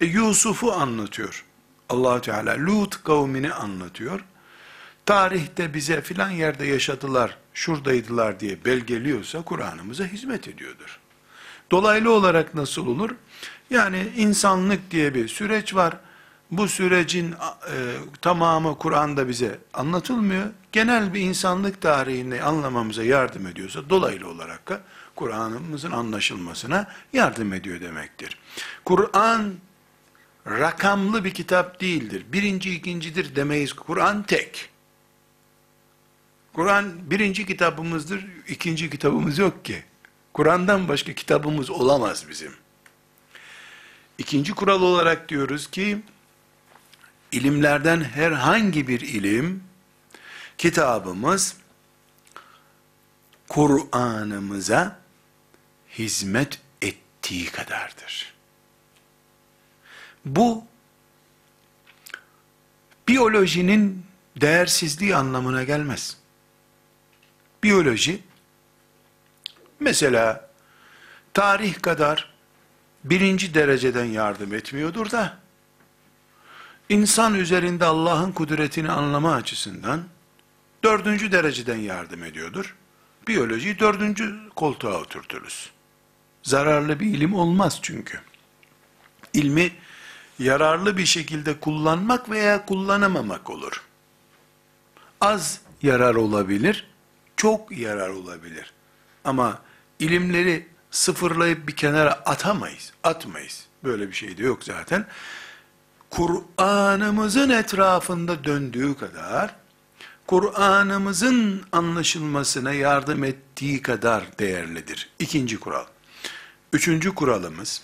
[0.00, 1.44] E, Yusuf'u anlatıyor.
[1.88, 4.24] allah Teala Lut kavmini anlatıyor.
[5.06, 11.00] Tarihte bize filan yerde yaşadılar, şuradaydılar diye belgeliyorsa Kur'an'ımıza hizmet ediyordur.
[11.70, 13.10] Dolaylı olarak nasıl olur?
[13.70, 15.96] Yani insanlık diye bir süreç var.
[16.50, 17.74] Bu sürecin e,
[18.22, 20.46] tamamı Kur'an'da bize anlatılmıyor.
[20.72, 24.80] Genel bir insanlık tarihini anlamamıza yardım ediyorsa dolaylı olarak da
[25.16, 28.38] Kur'an'ımızın anlaşılmasına yardım ediyor demektir.
[28.84, 29.54] Kur'an
[30.46, 32.26] rakamlı bir kitap değildir.
[32.32, 33.72] Birinci, ikincidir demeyiz.
[33.72, 34.70] Kur'an tek.
[36.52, 39.84] Kur'an birinci kitabımızdır, ikinci kitabımız yok ki.
[40.36, 42.52] Kur'an'dan başka kitabımız olamaz bizim.
[44.18, 46.02] İkinci kural olarak diyoruz ki,
[47.32, 49.64] ilimlerden herhangi bir ilim,
[50.58, 51.56] kitabımız,
[53.48, 54.98] Kur'an'ımıza
[55.98, 58.34] hizmet ettiği kadardır.
[60.24, 60.64] Bu,
[63.08, 64.06] biyolojinin
[64.40, 66.16] değersizliği anlamına gelmez.
[67.62, 68.22] Biyoloji,
[69.80, 70.50] mesela
[71.34, 72.32] tarih kadar
[73.04, 75.38] birinci dereceden yardım etmiyordur da,
[76.88, 80.04] insan üzerinde Allah'ın kudretini anlama açısından,
[80.84, 82.76] dördüncü dereceden yardım ediyordur.
[83.28, 85.70] Biyolojiyi dördüncü koltuğa oturturuz.
[86.42, 88.20] Zararlı bir ilim olmaz çünkü.
[89.32, 89.72] İlmi
[90.38, 93.82] yararlı bir şekilde kullanmak veya kullanamamak olur.
[95.20, 96.86] Az yarar olabilir,
[97.36, 98.72] çok yarar olabilir.
[99.24, 99.58] Ama
[99.98, 103.66] ilimleri sıfırlayıp bir kenara atamayız, atmayız.
[103.84, 105.06] Böyle bir şey de yok zaten.
[106.10, 109.54] Kur'an'ımızın etrafında döndüğü kadar,
[110.26, 115.10] Kur'an'ımızın anlaşılmasına yardım ettiği kadar değerlidir.
[115.18, 115.84] İkinci kural.
[116.72, 117.82] Üçüncü kuralımız,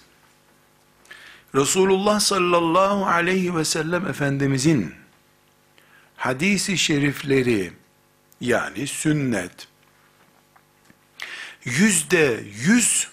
[1.55, 4.95] Resulullah sallallahu aleyhi ve sellem Efendimizin
[6.17, 7.73] hadisi şerifleri,
[8.41, 9.69] yani sünnet,
[11.65, 13.09] yüzde yüz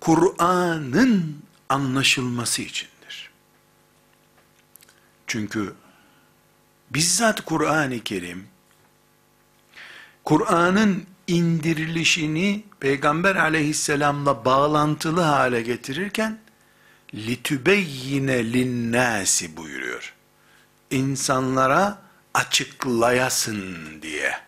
[0.00, 3.30] Kur'an'ın anlaşılması içindir.
[5.26, 5.74] Çünkü
[6.90, 8.46] bizzat Kur'an-ı Kerim,
[10.24, 16.38] Kur'an'ın indirilişini Peygamber aleyhisselamla bağlantılı hale getirirken,
[17.14, 20.14] litübeyyine linnâsi buyuruyor.
[20.90, 22.02] İnsanlara
[22.34, 24.45] açıklayasın diye.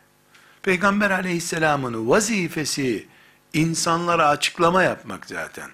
[0.62, 3.06] Peygamber aleyhisselamın vazifesi
[3.52, 5.70] insanlara açıklama yapmak zaten.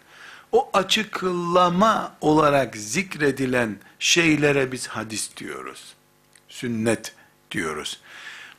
[0.53, 5.95] O açıklama olarak zikredilen şeylere biz hadis diyoruz.
[6.49, 7.15] Sünnet
[7.51, 8.01] diyoruz.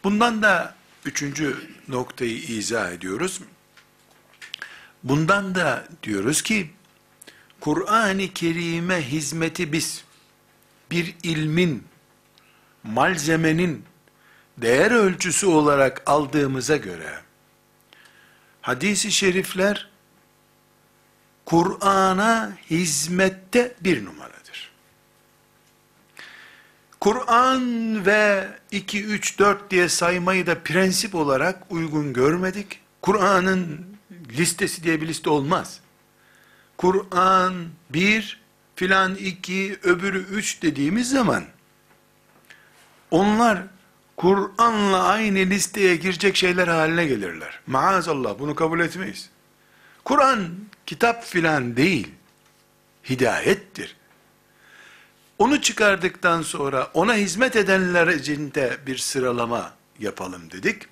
[0.03, 1.57] Bundan da üçüncü
[1.88, 3.41] noktayı izah ediyoruz.
[5.03, 6.69] Bundan da diyoruz ki,
[7.59, 10.03] Kur'an-ı Kerim'e hizmeti biz,
[10.91, 11.83] bir ilmin,
[12.83, 13.85] malzemenin,
[14.58, 17.20] değer ölçüsü olarak aldığımıza göre,
[18.62, 19.89] hadisi şerifler,
[21.46, 24.72] Kur'an'a hizmette bir numaradır.
[27.00, 32.80] Kur'an ve 2, 3, 4 diye saymayı da prensip olarak uygun görmedik.
[33.02, 33.86] Kur'an'ın
[34.38, 35.80] listesi diye bir liste olmaz.
[36.78, 38.41] Kur'an bir,
[38.76, 41.44] filan iki, öbürü üç dediğimiz zaman,
[43.12, 43.63] onlar
[44.17, 47.60] Kur'an'la aynı listeye girecek şeyler haline gelirler.
[47.67, 49.30] Maazallah bunu kabul etmeyiz.
[50.04, 50.49] Kur'an
[50.86, 52.08] kitap filan değil,
[53.10, 53.95] hidayettir.
[55.39, 60.84] Onu çıkardıktan sonra ona hizmet edenler içinde bir sıralama yapalım dedik.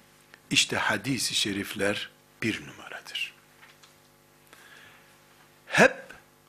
[0.49, 2.09] İşte hadisi şerifler
[2.41, 3.33] bir numaradır.
[5.67, 5.95] Hep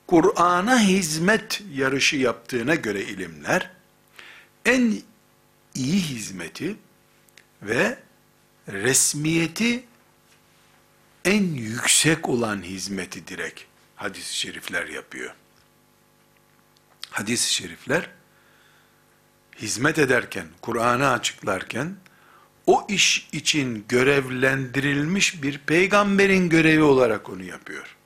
[0.07, 3.71] Kur'an'a hizmet yarışı yaptığına göre ilimler,
[4.65, 5.03] en
[5.75, 6.77] iyi hizmeti
[7.63, 7.99] ve
[8.69, 9.85] resmiyeti
[11.25, 13.61] en yüksek olan hizmeti direkt
[13.97, 15.35] hadis-i şerifler yapıyor.
[17.11, 18.11] Hadis-i şerifler
[19.59, 21.97] hizmet ederken, Kur'an'ı açıklarken
[22.67, 27.97] o iş için görevlendirilmiş bir peygamberin görevi olarak onu yapıyor.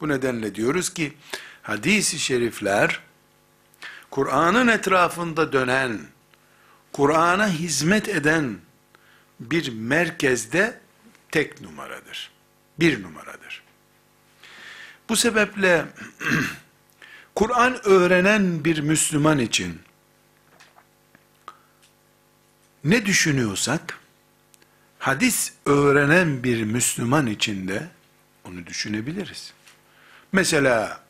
[0.00, 1.12] Bu nedenle diyoruz ki
[1.62, 3.00] hadis-i şerifler
[4.10, 6.00] Kur'an'ın etrafında dönen
[6.92, 8.58] Kur'an'a hizmet eden
[9.40, 10.80] bir merkezde
[11.30, 12.30] tek numaradır.
[12.80, 13.62] Bir numaradır.
[15.08, 15.86] Bu sebeple
[17.34, 19.80] Kur'an öğrenen bir Müslüman için
[22.84, 23.98] ne düşünüyorsak,
[24.98, 27.88] hadis öğrenen bir Müslüman içinde
[28.44, 29.52] onu düşünebiliriz.
[30.32, 31.07] Mesela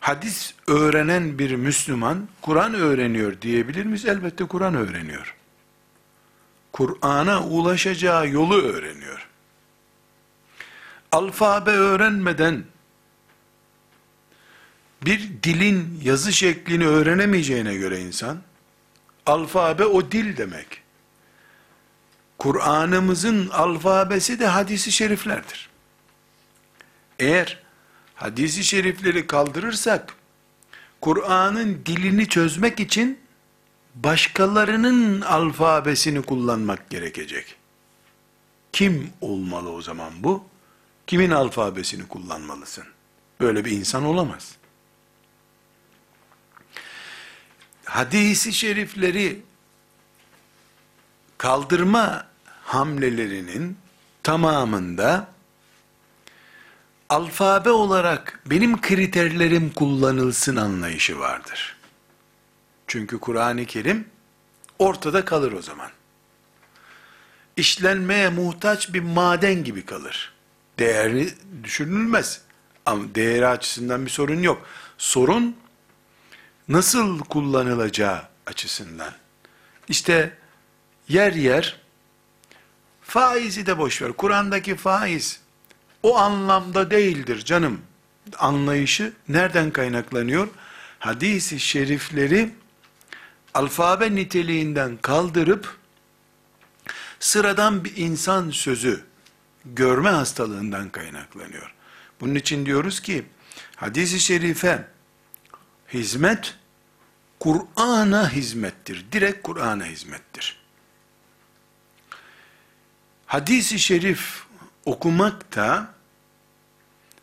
[0.00, 4.06] hadis öğrenen bir Müslüman Kur'an öğreniyor diyebilir miyiz?
[4.06, 5.34] Elbette Kur'an öğreniyor.
[6.72, 9.28] Kur'an'a ulaşacağı yolu öğreniyor.
[11.12, 12.64] Alfabe öğrenmeden
[15.02, 18.38] bir dilin yazı şeklini öğrenemeyeceğine göre insan,
[19.26, 20.82] alfabe o dil demek.
[22.38, 25.68] Kur'an'ımızın alfabesi de hadisi şeriflerdir.
[27.18, 27.62] Eğer
[28.18, 30.14] hadisi şerifleri kaldırırsak,
[31.00, 33.18] Kur'an'ın dilini çözmek için
[33.94, 37.56] başkalarının alfabesini kullanmak gerekecek.
[38.72, 40.44] Kim olmalı o zaman bu?
[41.06, 42.84] Kimin alfabesini kullanmalısın?
[43.40, 44.56] Böyle bir insan olamaz.
[47.84, 49.42] Hadisi şerifleri
[51.38, 52.26] kaldırma
[52.64, 53.76] hamlelerinin
[54.22, 55.28] tamamında
[57.08, 61.76] alfabe olarak benim kriterlerim kullanılsın anlayışı vardır.
[62.86, 64.08] Çünkü Kur'an-ı Kerim
[64.78, 65.90] ortada kalır o zaman.
[67.56, 70.32] İşlenmeye muhtaç bir maden gibi kalır.
[70.78, 72.40] Değerli düşünülmez.
[72.86, 74.66] Ama değeri açısından bir sorun yok.
[74.98, 75.56] Sorun
[76.68, 79.12] nasıl kullanılacağı açısından.
[79.88, 80.38] İşte
[81.08, 81.80] yer yer
[83.02, 84.12] faizi de boş ver.
[84.12, 85.40] Kur'an'daki faiz
[86.08, 87.80] o anlamda değildir canım.
[88.38, 90.48] Anlayışı nereden kaynaklanıyor?
[90.98, 92.50] Hadisi şerifleri
[93.54, 95.76] alfabe niteliğinden kaldırıp
[97.20, 99.04] sıradan bir insan sözü
[99.64, 101.74] görme hastalığından kaynaklanıyor.
[102.20, 103.26] Bunun için diyoruz ki
[103.76, 104.88] hadisi şerife
[105.92, 106.54] hizmet
[107.40, 109.06] Kur'an'a hizmettir.
[109.12, 110.58] Direkt Kur'an'a hizmettir.
[113.26, 114.42] Hadisi şerif
[114.84, 115.97] okumak da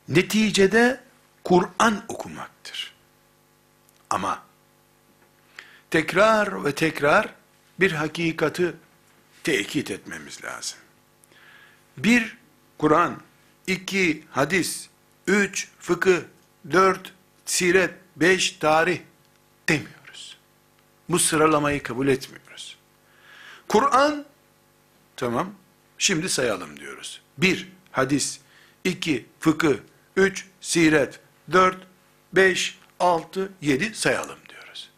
[0.10, 1.04] neticede
[1.44, 2.94] Kur'an okumaktır.
[4.10, 4.44] Ama
[5.92, 7.34] tekrar ve tekrar
[7.80, 8.74] bir hakikati
[9.44, 10.78] tekit etmemiz lazım.
[11.98, 12.38] Bir,
[12.78, 13.22] Kur'an,
[13.68, 14.90] iki, hadis,
[15.28, 16.20] üç, fıkıh,
[16.72, 17.14] dört,
[17.46, 19.00] siret, beş, tarih
[19.70, 20.38] demiyoruz.
[21.10, 22.78] Bu sıralamayı kabul etmiyoruz.
[23.68, 24.26] Kur'an,
[25.16, 25.54] tamam,
[25.98, 27.22] şimdi sayalım diyoruz.
[27.38, 28.40] Bir, hadis,
[28.84, 29.78] iki, fıkıh,
[30.16, 31.20] üç, siret,
[31.52, 31.78] dört,
[32.34, 34.90] beş, altı, yedi sayalım diyoruz.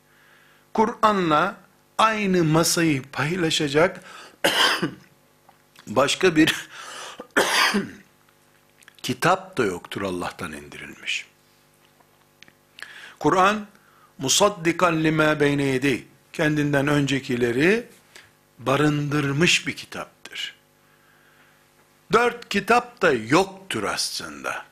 [0.73, 1.57] Kur'an'la
[1.97, 4.01] aynı masayı paylaşacak
[5.87, 6.69] başka bir
[9.03, 11.25] kitap da yoktur Allah'tan indirilmiş.
[13.19, 13.67] Kur'an
[14.17, 17.87] musaddikan lima beyne yedi kendinden öncekileri
[18.59, 20.55] barındırmış bir kitaptır.
[22.13, 24.66] Dört kitap da yoktur aslında.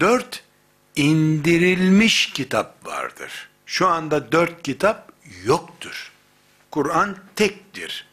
[0.00, 0.44] Dört
[0.96, 3.48] indirilmiş kitap vardır.
[3.66, 5.12] Şu anda dört kitap
[5.44, 6.12] yoktur.
[6.70, 8.06] Kur'an tektir.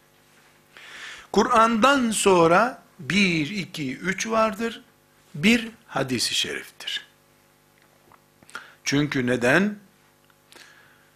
[1.32, 4.82] Kur'an'dan sonra bir, iki, üç vardır.
[5.36, 7.08] Bir hadisi şeriftir.
[8.84, 9.80] Çünkü neden?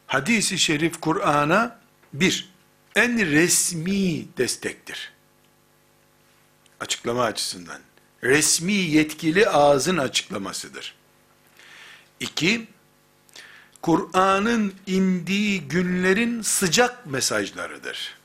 [0.07, 1.79] Hadisi şerif Kur'an'a
[2.13, 2.49] bir,
[2.95, 5.11] en resmi destektir.
[6.79, 7.81] Açıklama açısından.
[8.25, 10.95] Resmi yetkili ağzın açıklamasıdır.
[12.19, 12.67] İki,
[13.81, 18.15] Kur'an'ın indiği günlerin sıcak mesajlarıdır.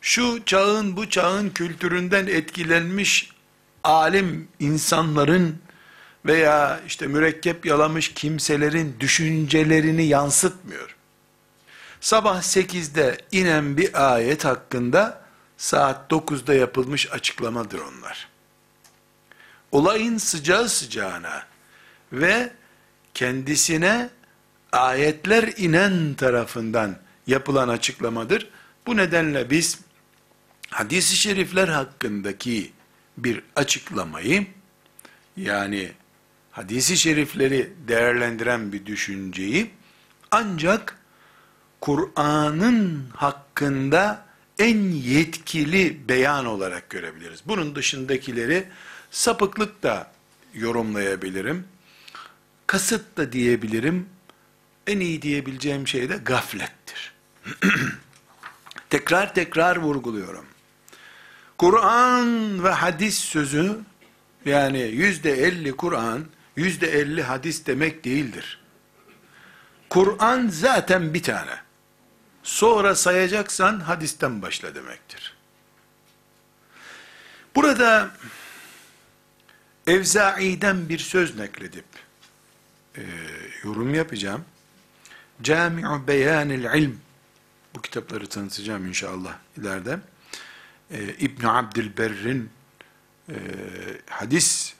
[0.00, 3.30] Şu çağın bu çağın kültüründen etkilenmiş
[3.84, 5.58] alim insanların
[6.26, 10.96] veya işte mürekkep yalamış kimselerin düşüncelerini yansıtmıyor.
[12.00, 15.24] Sabah 8'de inen bir ayet hakkında
[15.56, 18.35] saat 9'da yapılmış açıklamadır onlar.
[19.72, 21.42] Olayın sıcağı sıcağına
[22.12, 22.52] ve
[23.14, 24.08] kendisine
[24.72, 26.96] ayetler inen tarafından
[27.26, 28.48] yapılan açıklamadır.
[28.86, 29.78] Bu nedenle biz
[30.70, 32.72] hadis-i şerifler hakkındaki
[33.18, 34.46] bir açıklamayı
[35.36, 35.92] yani
[36.50, 39.70] hadisi şerifleri değerlendiren bir düşünceyi
[40.30, 40.98] ancak
[41.80, 44.26] Kur'an'ın hakkında
[44.58, 47.42] en yetkili beyan olarak görebiliriz.
[47.46, 48.68] Bunun dışındakileri
[49.10, 50.10] sapıklık da
[50.54, 51.68] yorumlayabilirim.
[52.66, 54.08] Kasıt da diyebilirim.
[54.86, 57.12] En iyi diyebileceğim şey de gaflettir.
[58.90, 60.46] tekrar tekrar vurguluyorum.
[61.58, 63.78] Kur'an ve hadis sözü
[64.44, 66.24] yani yüzde elli Kur'an,
[66.56, 68.60] yüzde elli hadis demek değildir.
[69.90, 71.66] Kur'an zaten bir tane.
[72.42, 75.36] sonra sayacaksan hadisten başla demektir.
[77.54, 78.10] Burada
[79.86, 81.84] Evza'i'den bir söz nakledip
[82.96, 83.02] e,
[83.64, 84.44] yorum yapacağım.
[85.42, 87.00] Cami'u Beyanil İlm
[87.74, 89.98] bu kitapları tanıtacağım inşallah ileride.
[90.90, 92.50] E, İbn Abdülberr'in
[93.28, 93.34] e,
[94.10, 94.74] hadis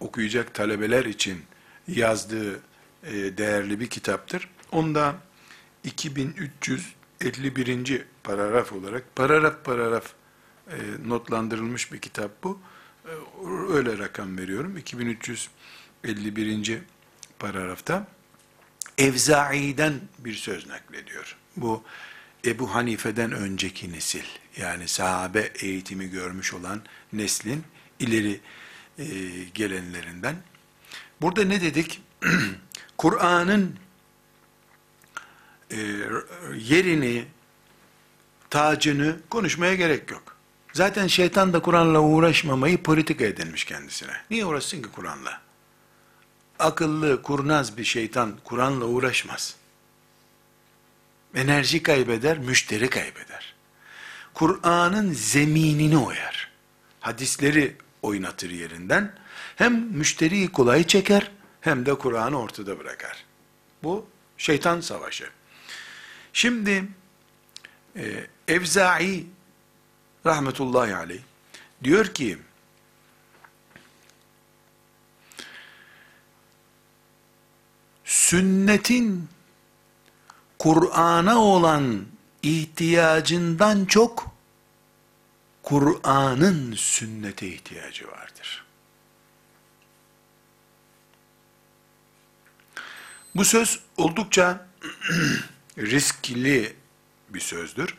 [0.00, 1.42] okuyacak talebeler için
[1.88, 2.60] yazdığı
[3.02, 4.48] e, değerli bir kitaptır.
[4.72, 5.16] Onda
[5.84, 8.04] 2351.
[8.22, 10.12] paragraf olarak paragraf paragraf
[10.70, 10.76] e,
[11.06, 12.60] notlandırılmış bir kitap bu.
[13.06, 13.12] E,
[13.72, 14.76] öyle rakam veriyorum.
[14.76, 16.78] 2351.
[17.38, 18.06] paragrafta
[18.98, 21.36] Evza'i'den bir söz naklediyor.
[21.56, 21.82] Bu
[22.44, 24.24] Ebu Hanife'den önceki nesil,
[24.56, 26.82] yani sahabe eğitimi görmüş olan
[27.12, 27.64] neslin
[28.00, 28.40] ileri
[28.98, 29.04] e,
[29.54, 30.36] gelenlerinden.
[31.20, 32.02] Burada ne dedik?
[32.98, 33.78] Kur'an'ın
[35.70, 35.76] e,
[36.54, 37.24] yerini,
[38.50, 40.35] tacını konuşmaya gerek yok.
[40.76, 44.12] Zaten şeytan da Kur'an'la uğraşmamayı politika edinmiş kendisine.
[44.30, 45.40] Niye uğraşsın ki Kur'an'la?
[46.58, 49.56] Akıllı, kurnaz bir şeytan Kur'an'la uğraşmaz.
[51.34, 53.54] Enerji kaybeder, müşteri kaybeder.
[54.34, 56.50] Kur'an'ın zeminini oyar.
[57.00, 59.12] Hadisleri oynatır yerinden.
[59.56, 63.24] Hem müşteriyi kolay çeker, hem de Kur'an'ı ortada bırakar.
[63.82, 64.06] Bu
[64.38, 65.30] şeytan savaşı.
[66.32, 66.84] Şimdi
[67.96, 69.26] e, Evza'i
[70.26, 71.20] rahmetullahi aleyh
[71.84, 72.38] diyor ki
[78.04, 79.28] sünnetin
[80.58, 82.06] Kur'an'a olan
[82.42, 84.36] ihtiyacından çok
[85.62, 88.64] Kur'an'ın sünnete ihtiyacı vardır.
[93.34, 94.66] Bu söz oldukça
[95.78, 96.76] riskli
[97.28, 97.96] bir sözdür.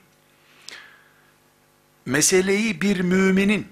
[2.07, 3.67] Meseleyi bir müminin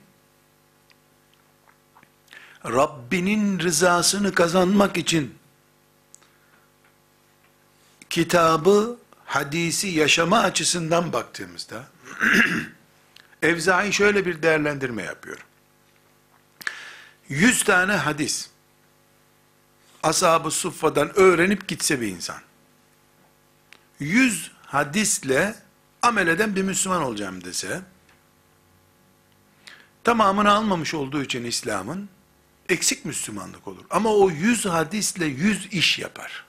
[2.66, 5.36] Rabbinin rızasını kazanmak için
[8.10, 11.88] kitabı, hadisi yaşama açısından baktığımızda
[13.42, 15.38] Evzai şöyle bir değerlendirme yapıyor.
[17.30, 18.50] Yüz tane hadis
[20.04, 22.42] ashab-ı suffadan öğrenip gitse bir insan
[24.00, 25.56] yüz hadisle
[26.02, 27.82] amel eden bir Müslüman olacağım dese
[30.06, 32.10] tamamını almamış olduğu için İslam'ın
[32.70, 33.84] eksik Müslümanlık olur.
[33.90, 36.46] Ama o yüz hadisle yüz iş yapar.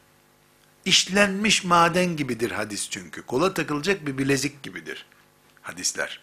[0.85, 3.23] İşlenmiş maden gibidir hadis çünkü.
[3.23, 5.07] Kola takılacak bir bilezik gibidir
[5.63, 6.21] hadisler.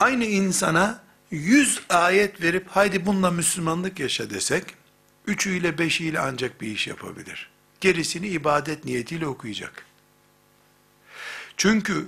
[0.00, 4.64] Aynı insana yüz ayet verip haydi bununla Müslümanlık yaşa desek,
[5.26, 7.50] üçüyle beşiyle ancak bir iş yapabilir.
[7.80, 9.86] Gerisini ibadet niyetiyle okuyacak.
[11.56, 12.06] Çünkü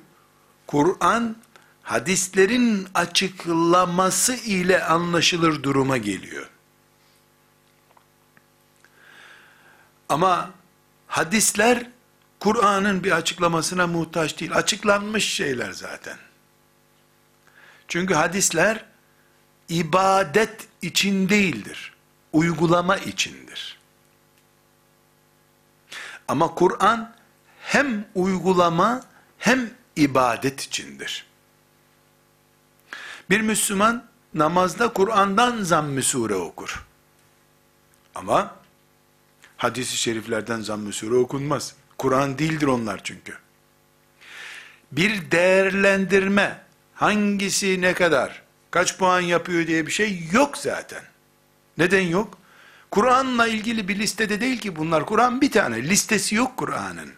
[0.66, 1.36] Kur'an
[1.86, 6.50] hadislerin açıklaması ile anlaşılır duruma geliyor.
[10.08, 10.50] Ama
[11.06, 11.90] hadisler
[12.40, 14.54] Kur'an'ın bir açıklamasına muhtaç değil.
[14.54, 16.18] Açıklanmış şeyler zaten.
[17.88, 18.84] Çünkü hadisler
[19.68, 21.94] ibadet için değildir.
[22.32, 23.78] Uygulama içindir.
[26.28, 27.14] Ama Kur'an
[27.60, 29.04] hem uygulama
[29.38, 31.25] hem ibadet içindir.
[33.30, 34.04] Bir Müslüman
[34.34, 36.86] namazda Kur'an'dan zamm-ı sure okur.
[38.14, 38.56] Ama
[39.56, 41.74] hadisi şeriflerden zamm-ı sure okunmaz.
[41.98, 43.38] Kur'an değildir onlar çünkü.
[44.92, 46.64] Bir değerlendirme,
[46.94, 51.02] hangisi ne kadar, kaç puan yapıyor diye bir şey yok zaten.
[51.78, 52.38] Neden yok?
[52.90, 55.06] Kur'an'la ilgili bir listede değil ki bunlar.
[55.06, 57.12] Kur'an bir tane, listesi yok Kur'an'ın.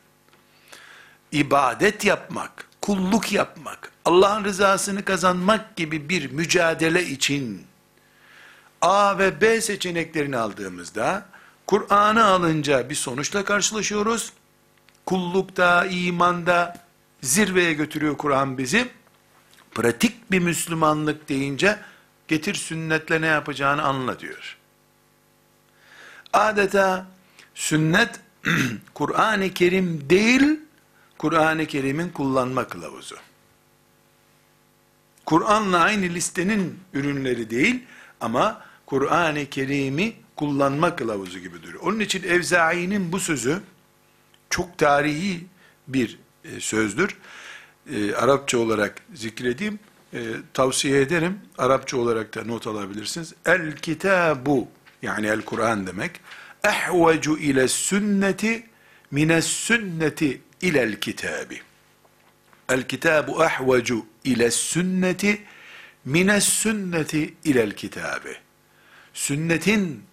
[1.32, 7.66] İbadet yapmak, kulluk yapmak, Allah'ın rızasını kazanmak gibi bir mücadele için
[8.80, 11.26] A ve B seçeneklerini aldığımızda
[11.66, 14.32] Kur'an'ı alınca bir sonuçla karşılaşıyoruz.
[15.06, 16.86] Kullukta, imanda
[17.22, 18.88] zirveye götürüyor Kur'an bizi.
[19.70, 21.78] Pratik bir Müslümanlık deyince
[22.28, 24.56] getir sünnetle ne yapacağını anla diyor.
[26.32, 27.06] Adeta
[27.54, 28.20] sünnet
[28.94, 30.60] Kur'an-ı Kerim değil,
[31.18, 33.16] Kur'an-ı Kerim'in kullanma kılavuzu.
[35.26, 37.84] Kur'an'la aynı listenin ürünleri değil
[38.20, 41.82] ama Kur'an-ı Kerim'i kullanma kılavuzu gibi duruyor.
[41.82, 43.60] Onun için Evzai'nin bu sözü
[44.50, 45.46] çok tarihi
[45.88, 47.16] bir e, sözdür.
[47.94, 49.78] E, Arapça olarak zikredeyim.
[50.14, 50.18] E,
[50.54, 51.40] tavsiye ederim.
[51.58, 53.34] Arapça olarak da not alabilirsiniz.
[53.46, 54.68] El kitabu
[55.02, 56.20] yani el Kur'an demek.
[56.64, 58.66] Ehvecu ile sünneti
[59.10, 61.60] mines sünneti ilel kitabi.
[62.68, 65.42] El kitabu ahvacu ile sünneti
[66.04, 68.36] mines sünneti ilel kitabi.
[69.14, 70.04] Sünnetin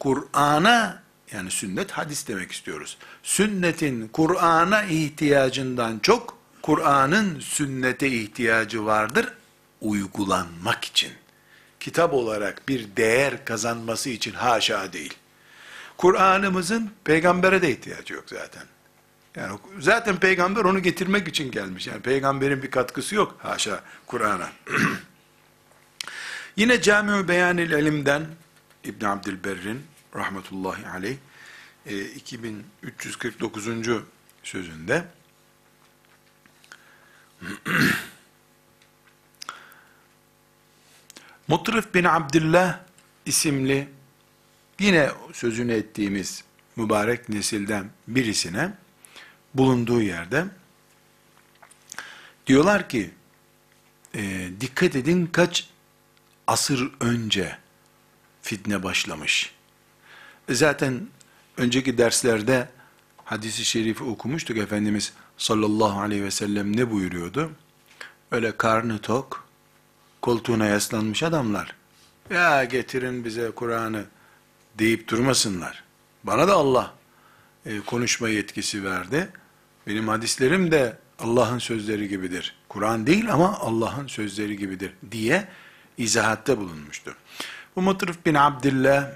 [0.00, 1.02] Kur'an'a
[1.32, 2.98] yani sünnet hadis demek istiyoruz.
[3.22, 9.28] Sünnetin Kur'an'a ihtiyacından çok Kur'an'ın sünnete ihtiyacı vardır
[9.80, 11.12] uygulanmak için.
[11.80, 15.14] Kitap olarak bir değer kazanması için haşa değil.
[15.96, 18.62] Kur'an'ımızın peygambere de ihtiyacı yok zaten.
[19.36, 21.86] Yani zaten peygamber onu getirmek için gelmiş.
[21.86, 24.52] Yani peygamberin bir katkısı yok haşa Kur'an'a.
[26.56, 28.26] Yine Cami-ü Beyanil Elim'den
[28.84, 29.82] İbn Abdülberr'in
[30.16, 31.16] rahmetullahi aleyh
[31.86, 33.68] e, 2349.
[34.42, 35.04] sözünde
[41.48, 42.80] Mutrif bin Abdullah
[43.26, 43.88] isimli
[44.78, 46.44] yine sözünü ettiğimiz
[46.76, 48.72] mübarek nesilden birisine
[49.54, 50.44] bulunduğu yerde
[52.46, 53.10] diyorlar ki
[54.14, 55.68] e, dikkat edin kaç
[56.46, 57.58] asır önce
[58.42, 59.54] fitne başlamış.
[60.48, 61.08] E zaten
[61.56, 62.68] önceki derslerde
[63.24, 64.58] hadisi şerifi okumuştuk.
[64.58, 67.52] Efendimiz sallallahu aleyhi ve sellem ne buyuruyordu?
[68.30, 69.48] Öyle karnı tok,
[70.22, 71.76] koltuğuna yaslanmış adamlar.
[72.30, 74.04] Ya getirin bize Kur'an'ı
[74.78, 75.84] deyip durmasınlar.
[76.24, 76.94] Bana da Allah
[77.66, 79.28] e, konuşma yetkisi verdi.
[79.86, 82.54] Benim hadislerim de Allah'ın sözleri gibidir.
[82.68, 85.48] Kur'an değil ama Allah'ın sözleri gibidir diye
[85.98, 87.16] izahatta bulunmuştur.
[87.76, 89.12] Bu Mutrif bin Abdillah'ın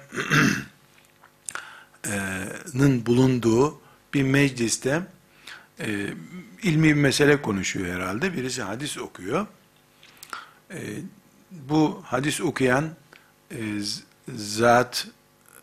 [3.07, 3.81] bulunduğu
[4.15, 5.03] bir mecliste
[5.81, 6.07] e,
[6.63, 8.33] ilmi bir mesele konuşuyor herhalde.
[8.33, 9.47] Birisi hadis okuyor.
[10.71, 10.81] E,
[11.51, 12.91] bu hadis okuyan
[13.51, 13.57] e,
[14.35, 15.09] zat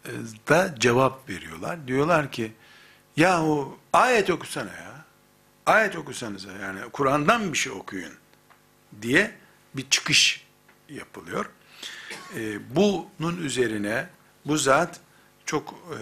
[0.05, 0.11] e,
[0.49, 1.87] da cevap veriyorlar.
[1.87, 2.51] Diyorlar ki
[3.17, 4.92] yahu ayet okusana ya.
[5.65, 8.13] Ayet okusanıza yani Kur'an'dan bir şey okuyun
[9.01, 9.31] diye
[9.75, 10.45] bir çıkış
[10.89, 11.45] yapılıyor.
[12.35, 14.07] E, bunun üzerine
[14.45, 14.99] bu zat
[15.45, 15.99] çok e,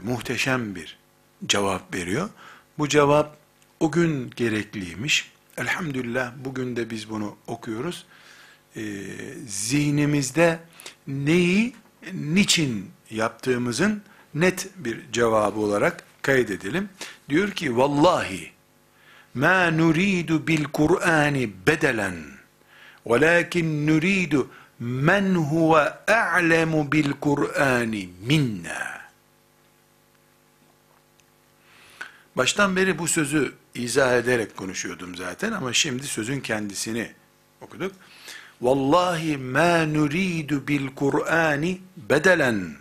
[0.00, 0.98] muhteşem bir
[1.46, 2.28] cevap veriyor.
[2.78, 3.36] Bu cevap
[3.80, 5.32] o gün gerekliymiş.
[5.56, 8.06] Elhamdülillah bugün de biz bunu okuyoruz.
[8.76, 8.82] E,
[9.46, 10.58] zihnimizde
[11.06, 11.74] neyi,
[12.12, 14.02] niçin yaptığımızın
[14.34, 16.88] net bir cevabı olarak kaydedelim.
[17.28, 18.53] Diyor ki vallahi
[19.34, 22.14] bil Kur'ani bedelen
[23.06, 29.00] velakin nuridu men huve a'lemu bil Kur'ani minna.
[32.36, 37.10] Baştan beri bu sözü izah ederek konuşuyordum zaten ama şimdi sözün kendisini
[37.60, 37.92] okuduk.
[38.60, 42.74] Vallahi ma nuridu bil Kur'ani bedelen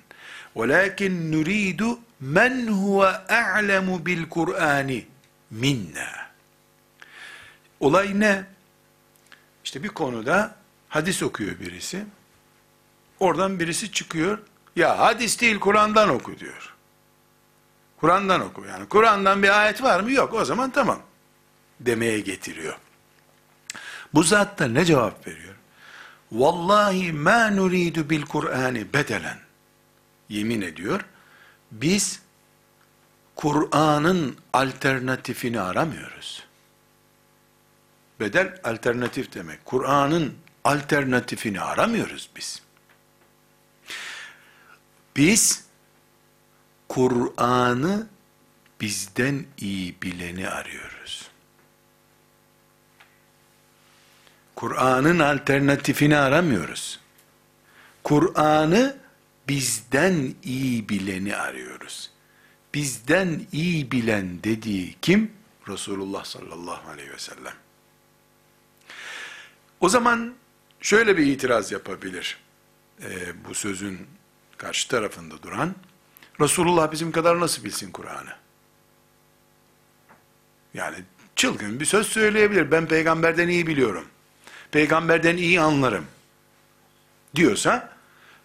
[0.56, 5.06] velakin nuridu men huve a'lemu bil Kur'ani
[5.52, 6.23] minna.
[7.84, 8.44] Olay ne?
[9.64, 10.56] İşte bir konuda
[10.90, 12.06] hadis okuyor birisi.
[13.20, 14.40] Oradan birisi çıkıyor.
[14.76, 16.74] Ya hadis değil Kur'an'dan oku diyor.
[17.98, 18.66] Kur'an'dan oku.
[18.66, 20.12] Yani Kur'an'dan bir ayet var mı?
[20.12, 20.34] Yok.
[20.34, 21.00] O zaman tamam.
[21.80, 22.78] Demeye getiriyor.
[24.14, 25.56] Bu zat da ne cevap veriyor?
[26.32, 29.40] Vallahi ma nuridu bil Kur'ani bedelen.
[30.30, 31.06] Yemin ediyor.
[31.72, 32.20] Biz
[33.36, 36.53] Kur'an'ın alternatifini aramıyoruz.
[38.24, 39.66] Bedel alternatif demek.
[39.66, 42.62] Kur'an'ın alternatifini aramıyoruz biz.
[45.16, 45.64] Biz
[46.90, 48.08] Kur'an'ı
[48.82, 51.30] bizden iyi bileni arıyoruz.
[54.56, 57.00] Kur'an'ın alternatifini aramıyoruz.
[58.04, 58.98] Kur'an'ı
[59.48, 62.12] bizden iyi bileni arıyoruz.
[62.74, 65.32] Bizden iyi bilen dediği kim?
[65.68, 67.63] Resulullah sallallahu aleyhi ve sellem.
[69.84, 70.34] O zaman
[70.82, 72.38] şöyle bir itiraz yapabilir
[73.02, 73.10] e,
[73.50, 74.08] bu sözün
[74.58, 75.76] karşı tarafında duran.
[76.42, 78.34] Resulullah bizim kadar nasıl bilsin Kur'an'ı?
[80.74, 80.96] Yani
[81.36, 82.72] çılgın bir söz söyleyebilir.
[82.72, 84.06] Ben peygamberden iyi biliyorum.
[84.72, 86.06] Peygamberden iyi anlarım.
[87.36, 87.90] Diyorsa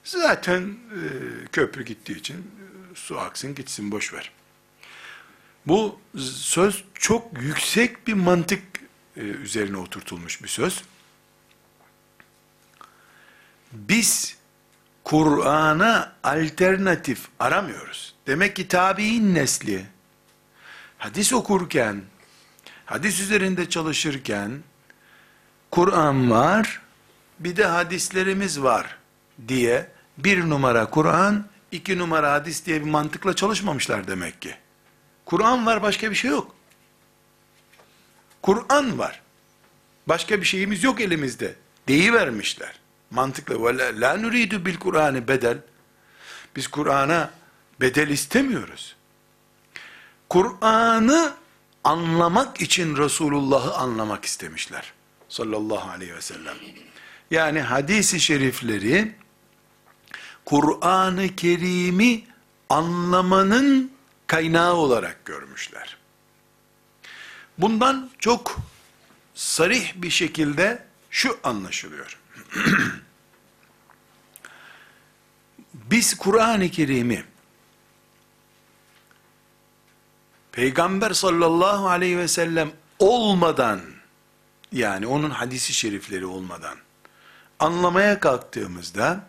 [0.05, 1.01] zaten e,
[1.53, 4.32] köprü gittiği için e, su aksın gitsin boş ver.
[5.66, 8.62] Bu söz çok yüksek bir mantık
[9.16, 10.82] e, üzerine oturtulmuş bir söz.
[13.72, 14.36] Biz
[15.04, 18.14] Kur'an'a alternatif aramıyoruz.
[18.26, 19.86] Demek ki tabi'in nesli
[20.98, 22.02] hadis okurken,
[22.86, 24.62] hadis üzerinde çalışırken
[25.70, 26.82] Kur'an var,
[27.38, 28.98] bir de hadislerimiz var
[29.48, 34.54] diye bir numara Kur'an, iki numara hadis diye bir mantıkla çalışmamışlar demek ki.
[35.26, 36.54] Kur'an var başka bir şey yok.
[38.42, 39.22] Kur'an var.
[40.06, 41.54] Başka bir şeyimiz yok elimizde.
[41.88, 42.77] Deyivermişler.
[43.11, 43.64] Mantıklı.
[43.64, 45.59] Ve la, nuridu bil Kur'an'ı bedel.
[46.56, 47.30] Biz Kur'an'a
[47.80, 48.96] bedel istemiyoruz.
[50.28, 51.34] Kur'an'ı
[51.84, 54.92] anlamak için Resulullah'ı anlamak istemişler.
[55.28, 56.56] Sallallahu aleyhi ve sellem.
[57.30, 59.14] Yani hadisi şerifleri
[60.44, 62.24] Kur'an-ı Kerim'i
[62.68, 63.92] anlamanın
[64.26, 65.96] kaynağı olarak görmüşler.
[67.59, 68.56] Bundan çok
[69.34, 72.18] sarih bir şekilde şu anlaşılıyor.
[75.74, 77.24] Biz Kur'an-ı Kerim'i
[80.53, 83.80] Peygamber sallallahu aleyhi ve sellem olmadan
[84.72, 86.78] yani onun hadisi şerifleri olmadan
[87.59, 89.24] anlamaya kalktığımızda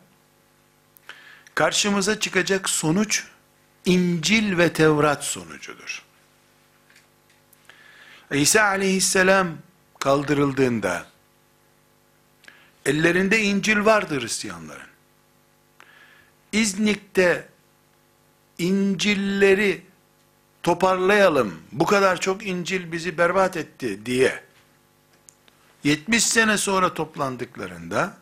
[1.55, 3.23] karşımıza çıkacak sonuç
[3.85, 6.03] İncil ve Tevrat sonucudur.
[8.31, 9.57] İsa aleyhisselam
[9.99, 11.05] kaldırıldığında
[12.85, 14.89] ellerinde İncil vardı Hristiyanların.
[16.51, 17.47] İznik'te
[18.57, 19.81] İncilleri
[20.63, 24.43] toparlayalım, bu kadar çok İncil bizi berbat etti diye
[25.83, 28.17] 70 sene sonra toplandıklarında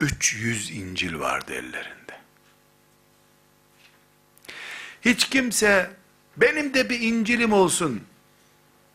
[0.00, 2.20] 300 İncil vardı ellerinde.
[5.02, 5.90] Hiç kimse
[6.36, 8.02] benim de bir İncil'im olsun,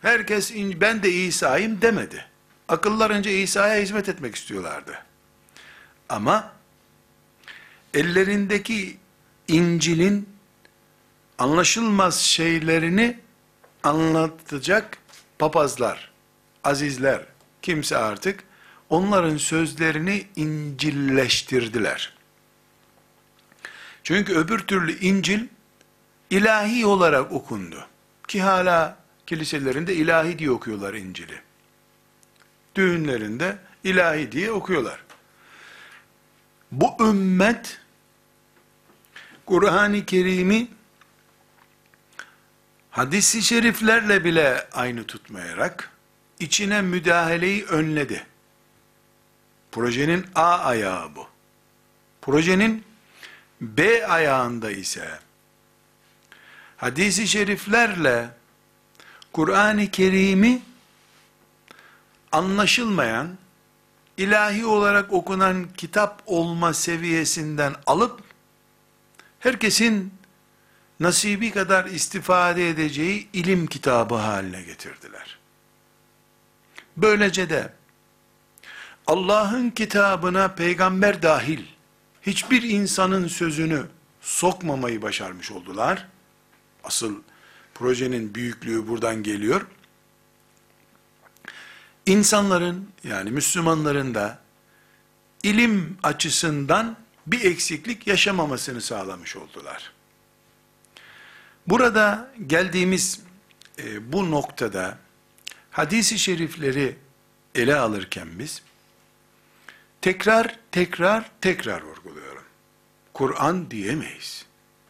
[0.02, 2.29] herkes ben de İsa'yım demedi.
[2.70, 5.06] Akıllarınca İsa'ya hizmet etmek istiyorlardı.
[6.10, 6.52] Ama
[7.94, 8.98] ellerindeki
[9.48, 10.30] İncil'in
[11.38, 13.20] anlaşılmaz şeylerini
[13.84, 14.98] anlatacak
[15.40, 16.12] papazlar,
[16.64, 17.26] azizler,
[17.62, 18.44] kimse artık
[18.90, 22.14] onların sözlerini incilleştirdiler.
[24.04, 25.48] Çünkü öbür türlü İncil
[26.30, 27.88] ilahi olarak okundu.
[28.28, 28.98] Ki hala
[29.28, 31.49] kiliselerinde ilahi diye okuyorlar İncil'i.
[32.76, 35.00] Düğünlerinde ilahi diye okuyorlar.
[36.72, 37.80] Bu ümmet
[39.46, 40.68] Kur'an-ı Kerim'i
[42.92, 45.92] hadisi şeriflerle bile aynı tutmayarak
[46.40, 48.26] içine müdahaleyi önledi.
[49.72, 51.28] Projenin A ayağı bu.
[52.22, 52.84] Projenin
[53.62, 55.20] B ayağında ise
[56.78, 58.30] hadisi şeriflerle
[59.34, 60.62] Kur'an-ı Kerim'i
[62.32, 63.38] anlaşılmayan,
[64.18, 68.22] ilahi olarak okunan kitap olma seviyesinden alıp,
[69.40, 70.14] herkesin
[71.00, 75.40] nasibi kadar istifade edeceği ilim kitabı haline getirdiler.
[76.98, 77.74] Böylece de,
[79.08, 81.66] Allah'ın kitabına peygamber dahil,
[82.22, 83.86] hiçbir insanın sözünü
[84.22, 86.08] sokmamayı başarmış oldular.
[86.84, 87.16] Asıl
[87.74, 89.66] projenin büyüklüğü buradan geliyor.
[92.10, 94.40] İnsanların yani Müslümanların da
[95.44, 96.98] ilim açısından
[97.28, 99.92] bir eksiklik yaşamamasını sağlamış oldular.
[101.68, 103.20] Burada geldiğimiz
[103.78, 104.98] e, bu noktada
[105.72, 106.98] hadisi şerifleri
[107.56, 108.62] ele alırken biz
[110.02, 112.44] tekrar tekrar tekrar vurguluyorum.
[113.14, 114.46] Kur'an diyemeyiz.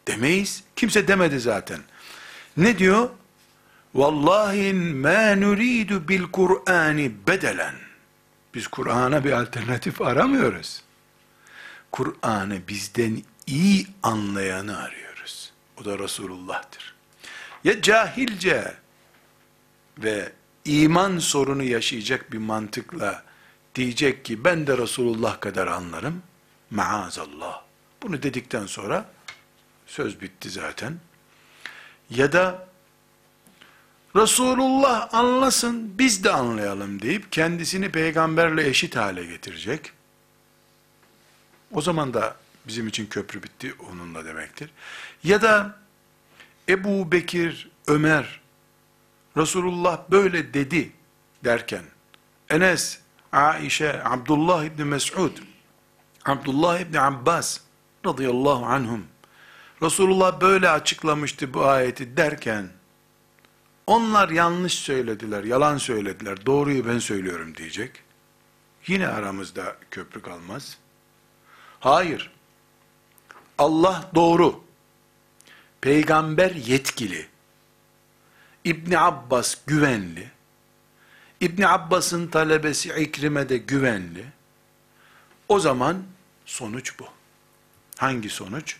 [0.08, 0.64] Demeyiz.
[0.76, 1.80] Kimse demedi zaten.
[2.56, 3.10] Ne diyor?
[3.94, 7.74] Vallahi ma nuridu bil Kur'ani bedelen.
[8.54, 10.82] Biz Kur'an'a bir alternatif aramıyoruz.
[11.92, 15.52] Kur'an'ı bizden iyi anlayanı arıyoruz.
[15.80, 16.94] O da Resulullah'tır.
[17.64, 18.74] Ya cahilce
[19.98, 20.32] ve
[20.64, 23.24] iman sorunu yaşayacak bir mantıkla
[23.74, 26.22] diyecek ki ben de Resulullah kadar anlarım.
[26.70, 27.62] Maazallah.
[28.02, 29.10] Bunu dedikten sonra
[29.86, 30.96] söz bitti zaten.
[32.10, 32.69] Ya da
[34.16, 39.92] Resulullah anlasın biz de anlayalım deyip kendisini peygamberle eşit hale getirecek.
[41.72, 42.36] O zaman da
[42.66, 44.70] bizim için köprü bitti onunla demektir.
[45.24, 45.76] Ya da
[46.68, 48.40] Ebu Bekir, Ömer,
[49.36, 50.92] Resulullah böyle dedi
[51.44, 51.82] derken,
[52.48, 52.98] Enes,
[53.32, 55.36] Aişe, Abdullah İbni Mes'ud,
[56.24, 57.60] Abdullah İbni Abbas,
[58.06, 59.06] radıyallahu anhum,
[59.82, 62.68] Resulullah böyle açıklamıştı bu ayeti derken,
[63.90, 68.02] onlar yanlış söylediler, yalan söylediler, doğruyu ben söylüyorum diyecek.
[68.86, 70.78] Yine aramızda köprü kalmaz.
[71.80, 72.30] Hayır.
[73.58, 74.64] Allah doğru.
[75.80, 77.26] Peygamber yetkili.
[78.64, 80.30] İbni Abbas güvenli.
[81.40, 84.24] İbni Abbas'ın talebesi İkrime de güvenli.
[85.48, 86.02] O zaman
[86.46, 87.06] sonuç bu.
[87.96, 88.76] Hangi sonuç?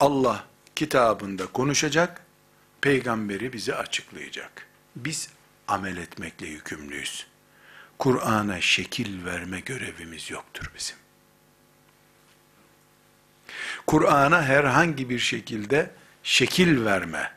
[0.00, 0.44] Allah
[0.76, 2.25] kitabında konuşacak,
[2.80, 4.66] peygamberi bize açıklayacak.
[4.96, 5.28] Biz
[5.68, 7.26] amel etmekle yükümlüyüz.
[7.98, 10.96] Kur'an'a şekil verme görevimiz yoktur bizim.
[13.86, 15.90] Kur'an'a herhangi bir şekilde
[16.22, 17.32] şekil verme,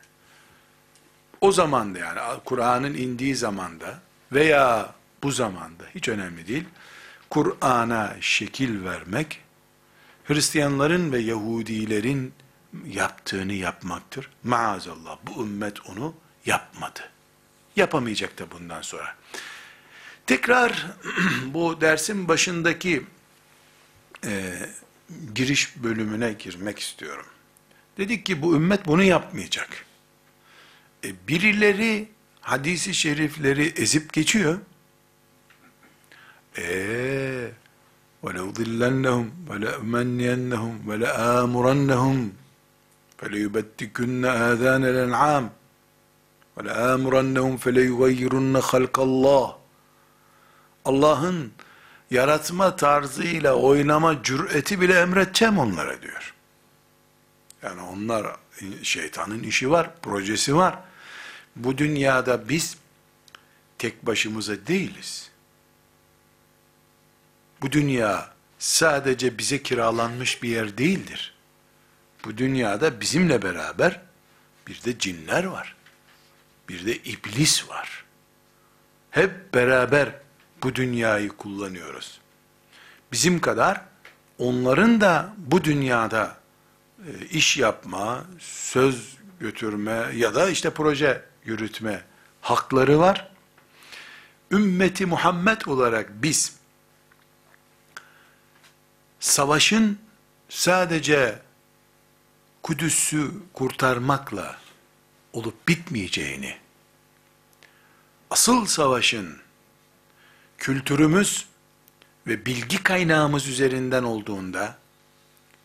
[1.42, 4.00] o zamanda yani Kur'an'ın indiği zamanda
[4.32, 6.66] veya bu zamanda hiç önemli değil,
[7.30, 9.42] Kur'an'a şekil vermek,
[10.24, 12.34] Hristiyanların ve Yahudilerin
[12.87, 14.31] yaptığını yapmaktır.
[14.45, 16.15] Maazallah bu ümmet onu
[16.47, 17.01] yapmadı.
[17.77, 19.17] Yapamayacak da bundan sonra.
[20.27, 20.87] Tekrar
[21.47, 23.03] bu dersin başındaki
[24.25, 24.55] e,
[25.35, 27.27] giriş bölümüne girmek istiyorum.
[27.99, 29.87] Dedik ki bu ümmet bunu yapmayacak.
[31.05, 32.09] E, birileri
[32.41, 34.59] hadisi şerifleri ezip geçiyor.
[36.59, 37.53] Eee
[38.25, 42.19] وَلَوْضِلَّنَّهُمْ وَلَأُمَنِّيَنَّهُمْ وَلَآمُرَنَّهُمْ
[43.19, 45.45] فَلَيُبَتِّكُنَّ آذَانَ الْاَنْعَامِ
[46.57, 49.55] وَلَآمُرَنَّهُمْ فَلَيُغَيِّرُنَّ خَلْقَ اللّٰهِ
[50.85, 51.53] Allah'ın
[52.11, 56.35] yaratma tarzıyla oynama cüreti bile emredeceğim onlara diyor.
[57.63, 58.37] Yani onlar
[58.83, 60.79] şeytanın işi var, projesi var.
[61.57, 62.77] Bu dünyada biz
[63.79, 65.31] tek başımıza değiliz.
[67.63, 71.35] Bu dünya sadece bize kiralanmış bir yer değildir.
[72.26, 74.02] Bu dünyada bizimle beraber
[74.68, 75.76] bir de cinler var.
[76.70, 78.06] Bir de iblis var.
[79.12, 80.10] Hep beraber
[80.64, 82.20] bu dünyayı kullanıyoruz.
[83.12, 83.82] Bizim kadar
[84.38, 86.38] onların da bu dünyada
[87.08, 92.04] e, iş yapma, söz götürme ya da işte proje yürütme
[92.42, 93.32] hakları var.
[94.52, 96.56] Ümmeti Muhammed olarak biz
[99.20, 100.00] savaşın
[100.50, 101.40] sadece
[102.64, 104.58] Kudüs'ü kurtarmakla
[105.34, 106.58] olup bitmeyeceğini,
[108.30, 109.38] asıl savaşın
[110.58, 111.48] kültürümüz
[112.28, 114.78] ve bilgi kaynağımız üzerinden olduğunda,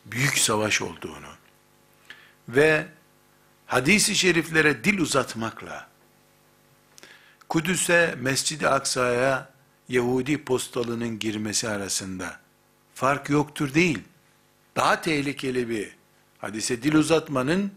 [0.05, 1.29] büyük savaş olduğunu
[2.49, 2.87] ve
[3.67, 5.89] hadisi şeriflere dil uzatmakla,
[7.49, 9.51] Kudüs'e, Mescid-i Aksa'ya
[9.89, 12.41] Yahudi postalının girmesi arasında
[12.95, 13.99] fark yoktur değil.
[14.77, 15.97] Daha tehlikeli bir
[16.45, 17.73] hadise dil uzatmanın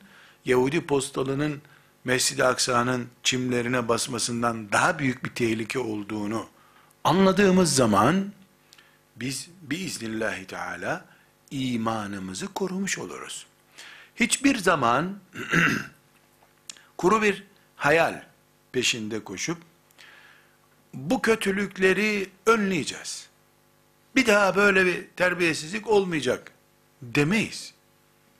[0.45, 1.61] Yahudi postalının
[2.03, 6.47] Mescid-i Aksa'nın çimlerine basmasından daha büyük bir tehlike olduğunu
[7.03, 8.32] anladığımız zaman
[9.15, 11.05] biz biiznillahü teala
[11.51, 13.45] imanımızı korumuş oluruz.
[14.15, 15.20] Hiçbir zaman
[16.97, 17.43] kuru bir
[17.76, 18.24] hayal
[18.72, 19.57] peşinde koşup
[20.93, 23.28] bu kötülükleri önleyeceğiz.
[24.15, 26.51] Bir daha böyle bir terbiyesizlik olmayacak
[27.01, 27.76] demeyiz.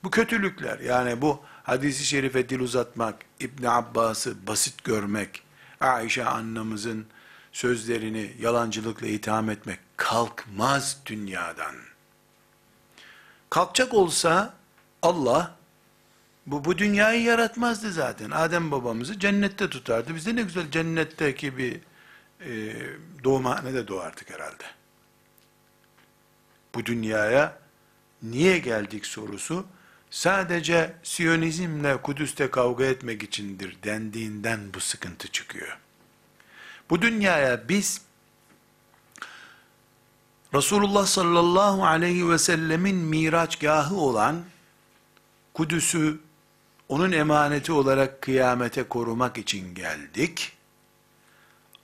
[0.04, 5.42] Bu kötülükler yani bu hadisi şerife dil uzatmak, İbn Abbas'ı basit görmek,
[5.80, 7.06] Ayşe annemizin
[7.52, 11.74] sözlerini yalancılıkla itham etmek kalkmaz dünyadan.
[13.50, 14.54] Kalkacak olsa
[15.02, 15.56] Allah
[16.46, 18.30] bu, bu dünyayı yaratmazdı zaten.
[18.30, 20.14] Adem babamızı cennette tutardı.
[20.14, 21.80] Biz de ne güzel cennetteki bir
[22.40, 22.76] e,
[23.24, 24.64] doğumhanede doğardık herhalde.
[26.74, 27.58] Bu dünyaya
[28.22, 29.66] niye geldik sorusu
[30.10, 35.78] sadece Siyonizmle Kudüs'te kavga etmek içindir dendiğinden bu sıkıntı çıkıyor.
[36.90, 38.02] Bu dünyaya biz
[40.54, 44.44] Resulullah sallallahu aleyhi ve sellemin miraçgahı olan
[45.54, 46.20] Kudüs'ü
[46.88, 50.52] onun emaneti olarak kıyamete korumak için geldik.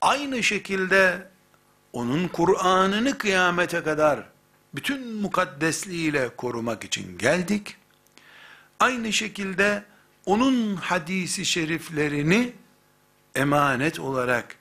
[0.01, 1.29] Aynı şekilde
[1.93, 4.25] onun Kur'an'ını kıyamete kadar
[4.75, 7.77] bütün mukaddesliğiyle korumak için geldik.
[8.81, 9.85] Aynı şekilde
[10.27, 12.53] onun hadisi şeriflerini
[13.35, 14.57] emanet olarak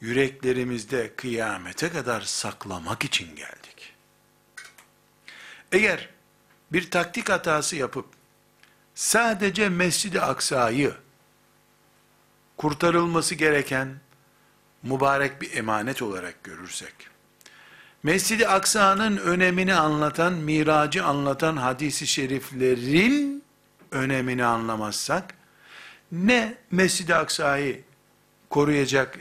[0.00, 3.94] yüreklerimizde kıyamete kadar saklamak için geldik.
[5.72, 6.08] Eğer
[6.72, 8.06] bir taktik hatası yapıp
[8.94, 10.94] sadece Mescid-i Aksa'yı
[12.56, 14.00] kurtarılması gereken
[14.82, 16.94] mübarek bir emanet olarak görürsek,
[18.02, 23.37] Mescid-i Aksa'nın önemini anlatan, miracı anlatan hadisi şeriflerin
[23.90, 25.34] önemini anlamazsak,
[26.12, 27.82] ne Mescid-i Aksa'yı
[28.50, 29.18] koruyacak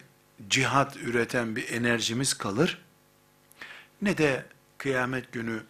[0.50, 2.82] cihat üreten bir enerjimiz kalır,
[4.02, 4.46] ne de
[4.78, 5.64] kıyamet günü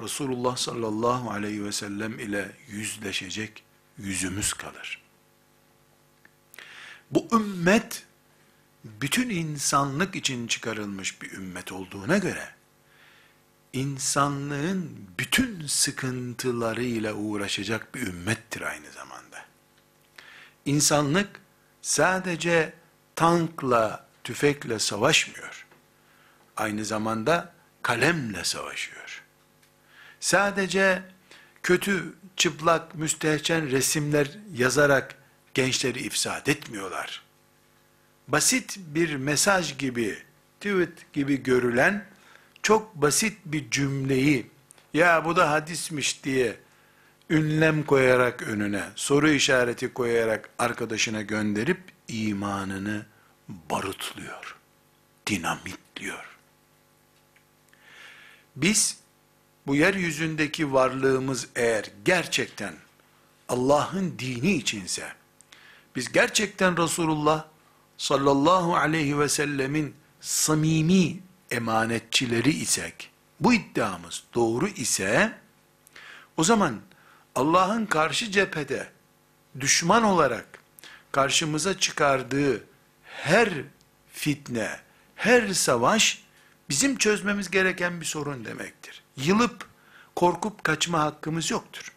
[0.00, 3.64] Resulullah sallallahu aleyhi ve sellem ile yüzleşecek
[3.98, 5.02] yüzümüz kalır.
[7.10, 8.06] Bu ümmet,
[8.84, 12.48] bütün insanlık için çıkarılmış bir ümmet olduğuna göre,
[13.72, 19.44] insanlığın bütün sıkıntılarıyla uğraşacak bir ümmettir aynı zamanda.
[20.64, 21.40] İnsanlık
[21.82, 22.72] sadece
[23.16, 25.66] tankla, tüfekle savaşmıyor.
[26.56, 29.22] aynı zamanda kalemle savaşıyor.
[30.20, 31.02] Sadece
[31.62, 35.14] kötü, çıplak, müstehcen resimler yazarak
[35.54, 37.22] gençleri ifsad etmiyorlar.
[38.28, 40.22] Basit bir mesaj gibi,
[40.60, 42.11] tweet gibi görülen
[42.62, 44.46] çok basit bir cümleyi
[44.94, 46.56] ya bu da hadismiş diye
[47.30, 53.06] ünlem koyarak önüne, soru işareti koyarak arkadaşına gönderip imanını
[53.48, 54.56] barutluyor,
[55.26, 56.24] dinamitliyor.
[58.56, 58.98] Biz
[59.66, 62.74] bu yeryüzündeki varlığımız eğer gerçekten
[63.48, 65.12] Allah'ın dini içinse,
[65.96, 67.44] biz gerçekten Resulullah
[67.98, 71.18] sallallahu aleyhi ve sellemin samimi
[71.52, 75.38] emanetçileri isek, bu iddiamız doğru ise,
[76.36, 76.80] o zaman
[77.34, 78.88] Allah'ın karşı cephede
[79.60, 80.46] düşman olarak
[81.12, 82.64] karşımıza çıkardığı
[83.04, 83.50] her
[84.12, 84.80] fitne,
[85.16, 86.22] her savaş
[86.68, 89.02] bizim çözmemiz gereken bir sorun demektir.
[89.16, 89.66] Yılıp
[90.16, 91.92] korkup kaçma hakkımız yoktur.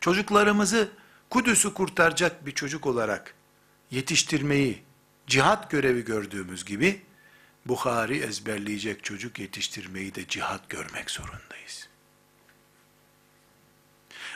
[0.00, 0.88] Çocuklarımızı
[1.30, 3.34] Kudüs'ü kurtaracak bir çocuk olarak
[3.90, 4.82] yetiştirmeyi
[5.26, 7.02] cihat görevi gördüğümüz gibi
[7.66, 11.88] Bukhari ezberleyecek çocuk yetiştirmeyi de cihat görmek zorundayız.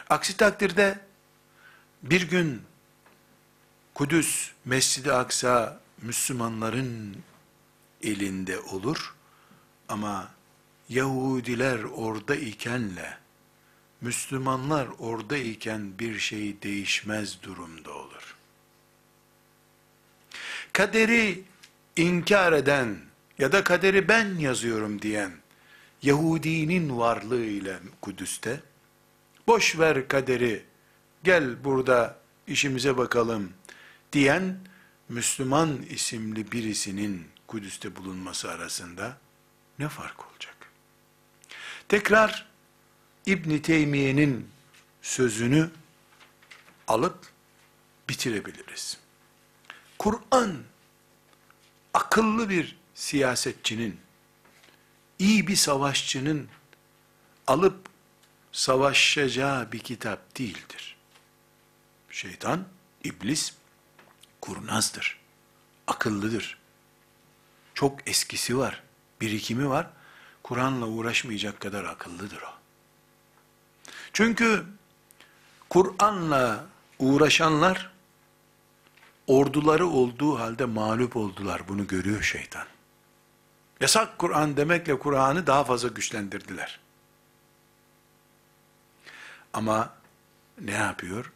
[0.09, 1.01] Aksi takdirde
[2.03, 2.63] bir gün
[3.95, 7.17] Kudüs, Mescid-i Aksa Müslümanların
[8.03, 9.15] elinde olur
[9.89, 10.31] ama
[10.89, 13.19] Yahudiler orada ikenle
[14.01, 18.37] Müslümanlar orada iken bir şey değişmez durumda olur.
[20.73, 21.45] Kaderi
[21.97, 22.99] inkar eden
[23.43, 25.33] ya da kaderi ben yazıyorum diyen
[26.03, 28.61] Yahudinin varlığı ile Kudüs'te
[29.47, 30.65] boş ver kaderi
[31.25, 33.53] gel burada işimize bakalım
[34.13, 34.59] diyen
[35.09, 39.19] Müslüman isimli birisinin Kudüs'te bulunması arasında
[39.79, 40.57] ne fark olacak?
[41.89, 42.47] Tekrar
[43.27, 44.49] İbn Teymiye'nin
[45.03, 45.71] sözünü
[46.89, 47.19] alıp
[48.09, 48.99] bitirebiliriz.
[49.99, 50.57] Kur'an
[51.95, 54.01] akıllı bir siyasetçinin,
[55.19, 56.49] iyi bir savaşçının
[57.47, 57.89] alıp
[58.53, 60.97] savaşacağı bir kitap değildir.
[62.11, 62.65] Şeytan,
[63.05, 63.55] iblis
[64.41, 65.19] kurnazdır,
[65.87, 66.59] akıllıdır.
[67.75, 68.83] Çok eskisi var,
[69.21, 69.91] birikimi var.
[70.43, 72.55] Kur'an'la uğraşmayacak kadar akıllıdır o.
[74.13, 74.65] Çünkü
[75.71, 76.67] Kur'an'la
[76.99, 77.93] uğraşanlar
[79.27, 81.69] orduları olduğu halde mağlup oldular.
[81.69, 82.72] Bunu görüyor şeytan.
[83.83, 86.81] Yasak Kur'an demekle Kur'an'ı daha fazla güçlendirdiler.
[89.53, 89.95] Ama
[90.61, 91.33] ne yapıyor?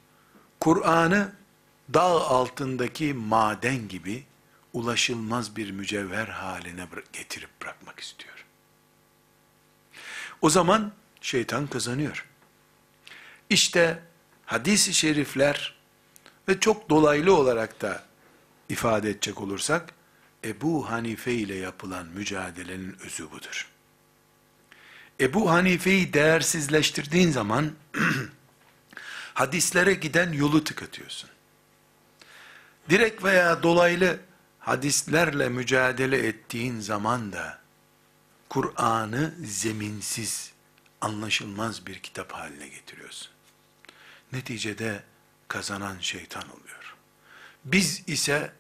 [0.61, 1.33] Kur'an'ı
[1.95, 4.25] dağ altındaki maden gibi
[4.73, 8.47] ulaşılmaz bir mücevher haline getirip bırakmak istiyor.
[10.43, 12.27] O zaman şeytan kazanıyor.
[13.51, 14.03] İşte
[14.45, 15.79] hadis-i şerifler
[16.49, 18.05] ve çok dolaylı olarak da
[18.69, 19.95] ifade edecek olursak,
[20.45, 23.69] Ebu Hanife ile yapılan mücadelenin özü budur.
[25.21, 27.73] Ebu Hanife'yi değersizleştirdiğin zaman,
[29.35, 31.31] hadislere giden yolu tıkatıyorsun.
[32.91, 34.21] Direkt veya dolaylı
[34.59, 37.59] hadislerle mücadele ettiğin zaman da,
[38.49, 40.53] Kur'an'ı zeminsiz,
[41.01, 43.29] anlaşılmaz bir kitap haline getiriyorsun.
[44.33, 45.03] Neticede
[45.49, 46.95] kazanan şeytan oluyor.
[47.65, 48.53] Biz ise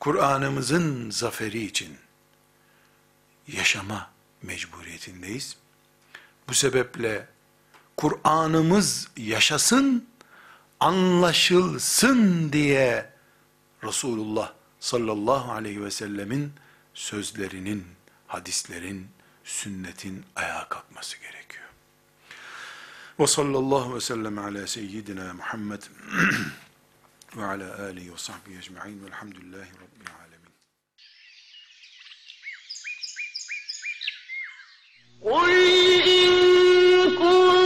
[0.00, 1.96] Kur'an'ımızın zaferi için
[3.48, 4.10] yaşama
[4.42, 5.56] mecburiyetindeyiz.
[6.48, 7.26] Bu sebeple
[7.96, 10.08] Kur'an'ımız yaşasın,
[10.80, 13.12] anlaşılsın diye
[13.84, 16.52] Resulullah sallallahu aleyhi ve sellemin
[16.94, 17.86] sözlerinin,
[18.26, 19.08] hadislerin,
[19.44, 21.64] sünnetin ayağa kalkması gerekiyor.
[23.20, 25.82] Ve sallallahu ve sellem ala seyyidina Muhammed
[27.36, 29.70] ve ala alihi ve sahbihi ecma'in velhamdülillahi
[35.24, 35.50] قل
[36.06, 36.30] إن
[37.10, 37.59] كنتم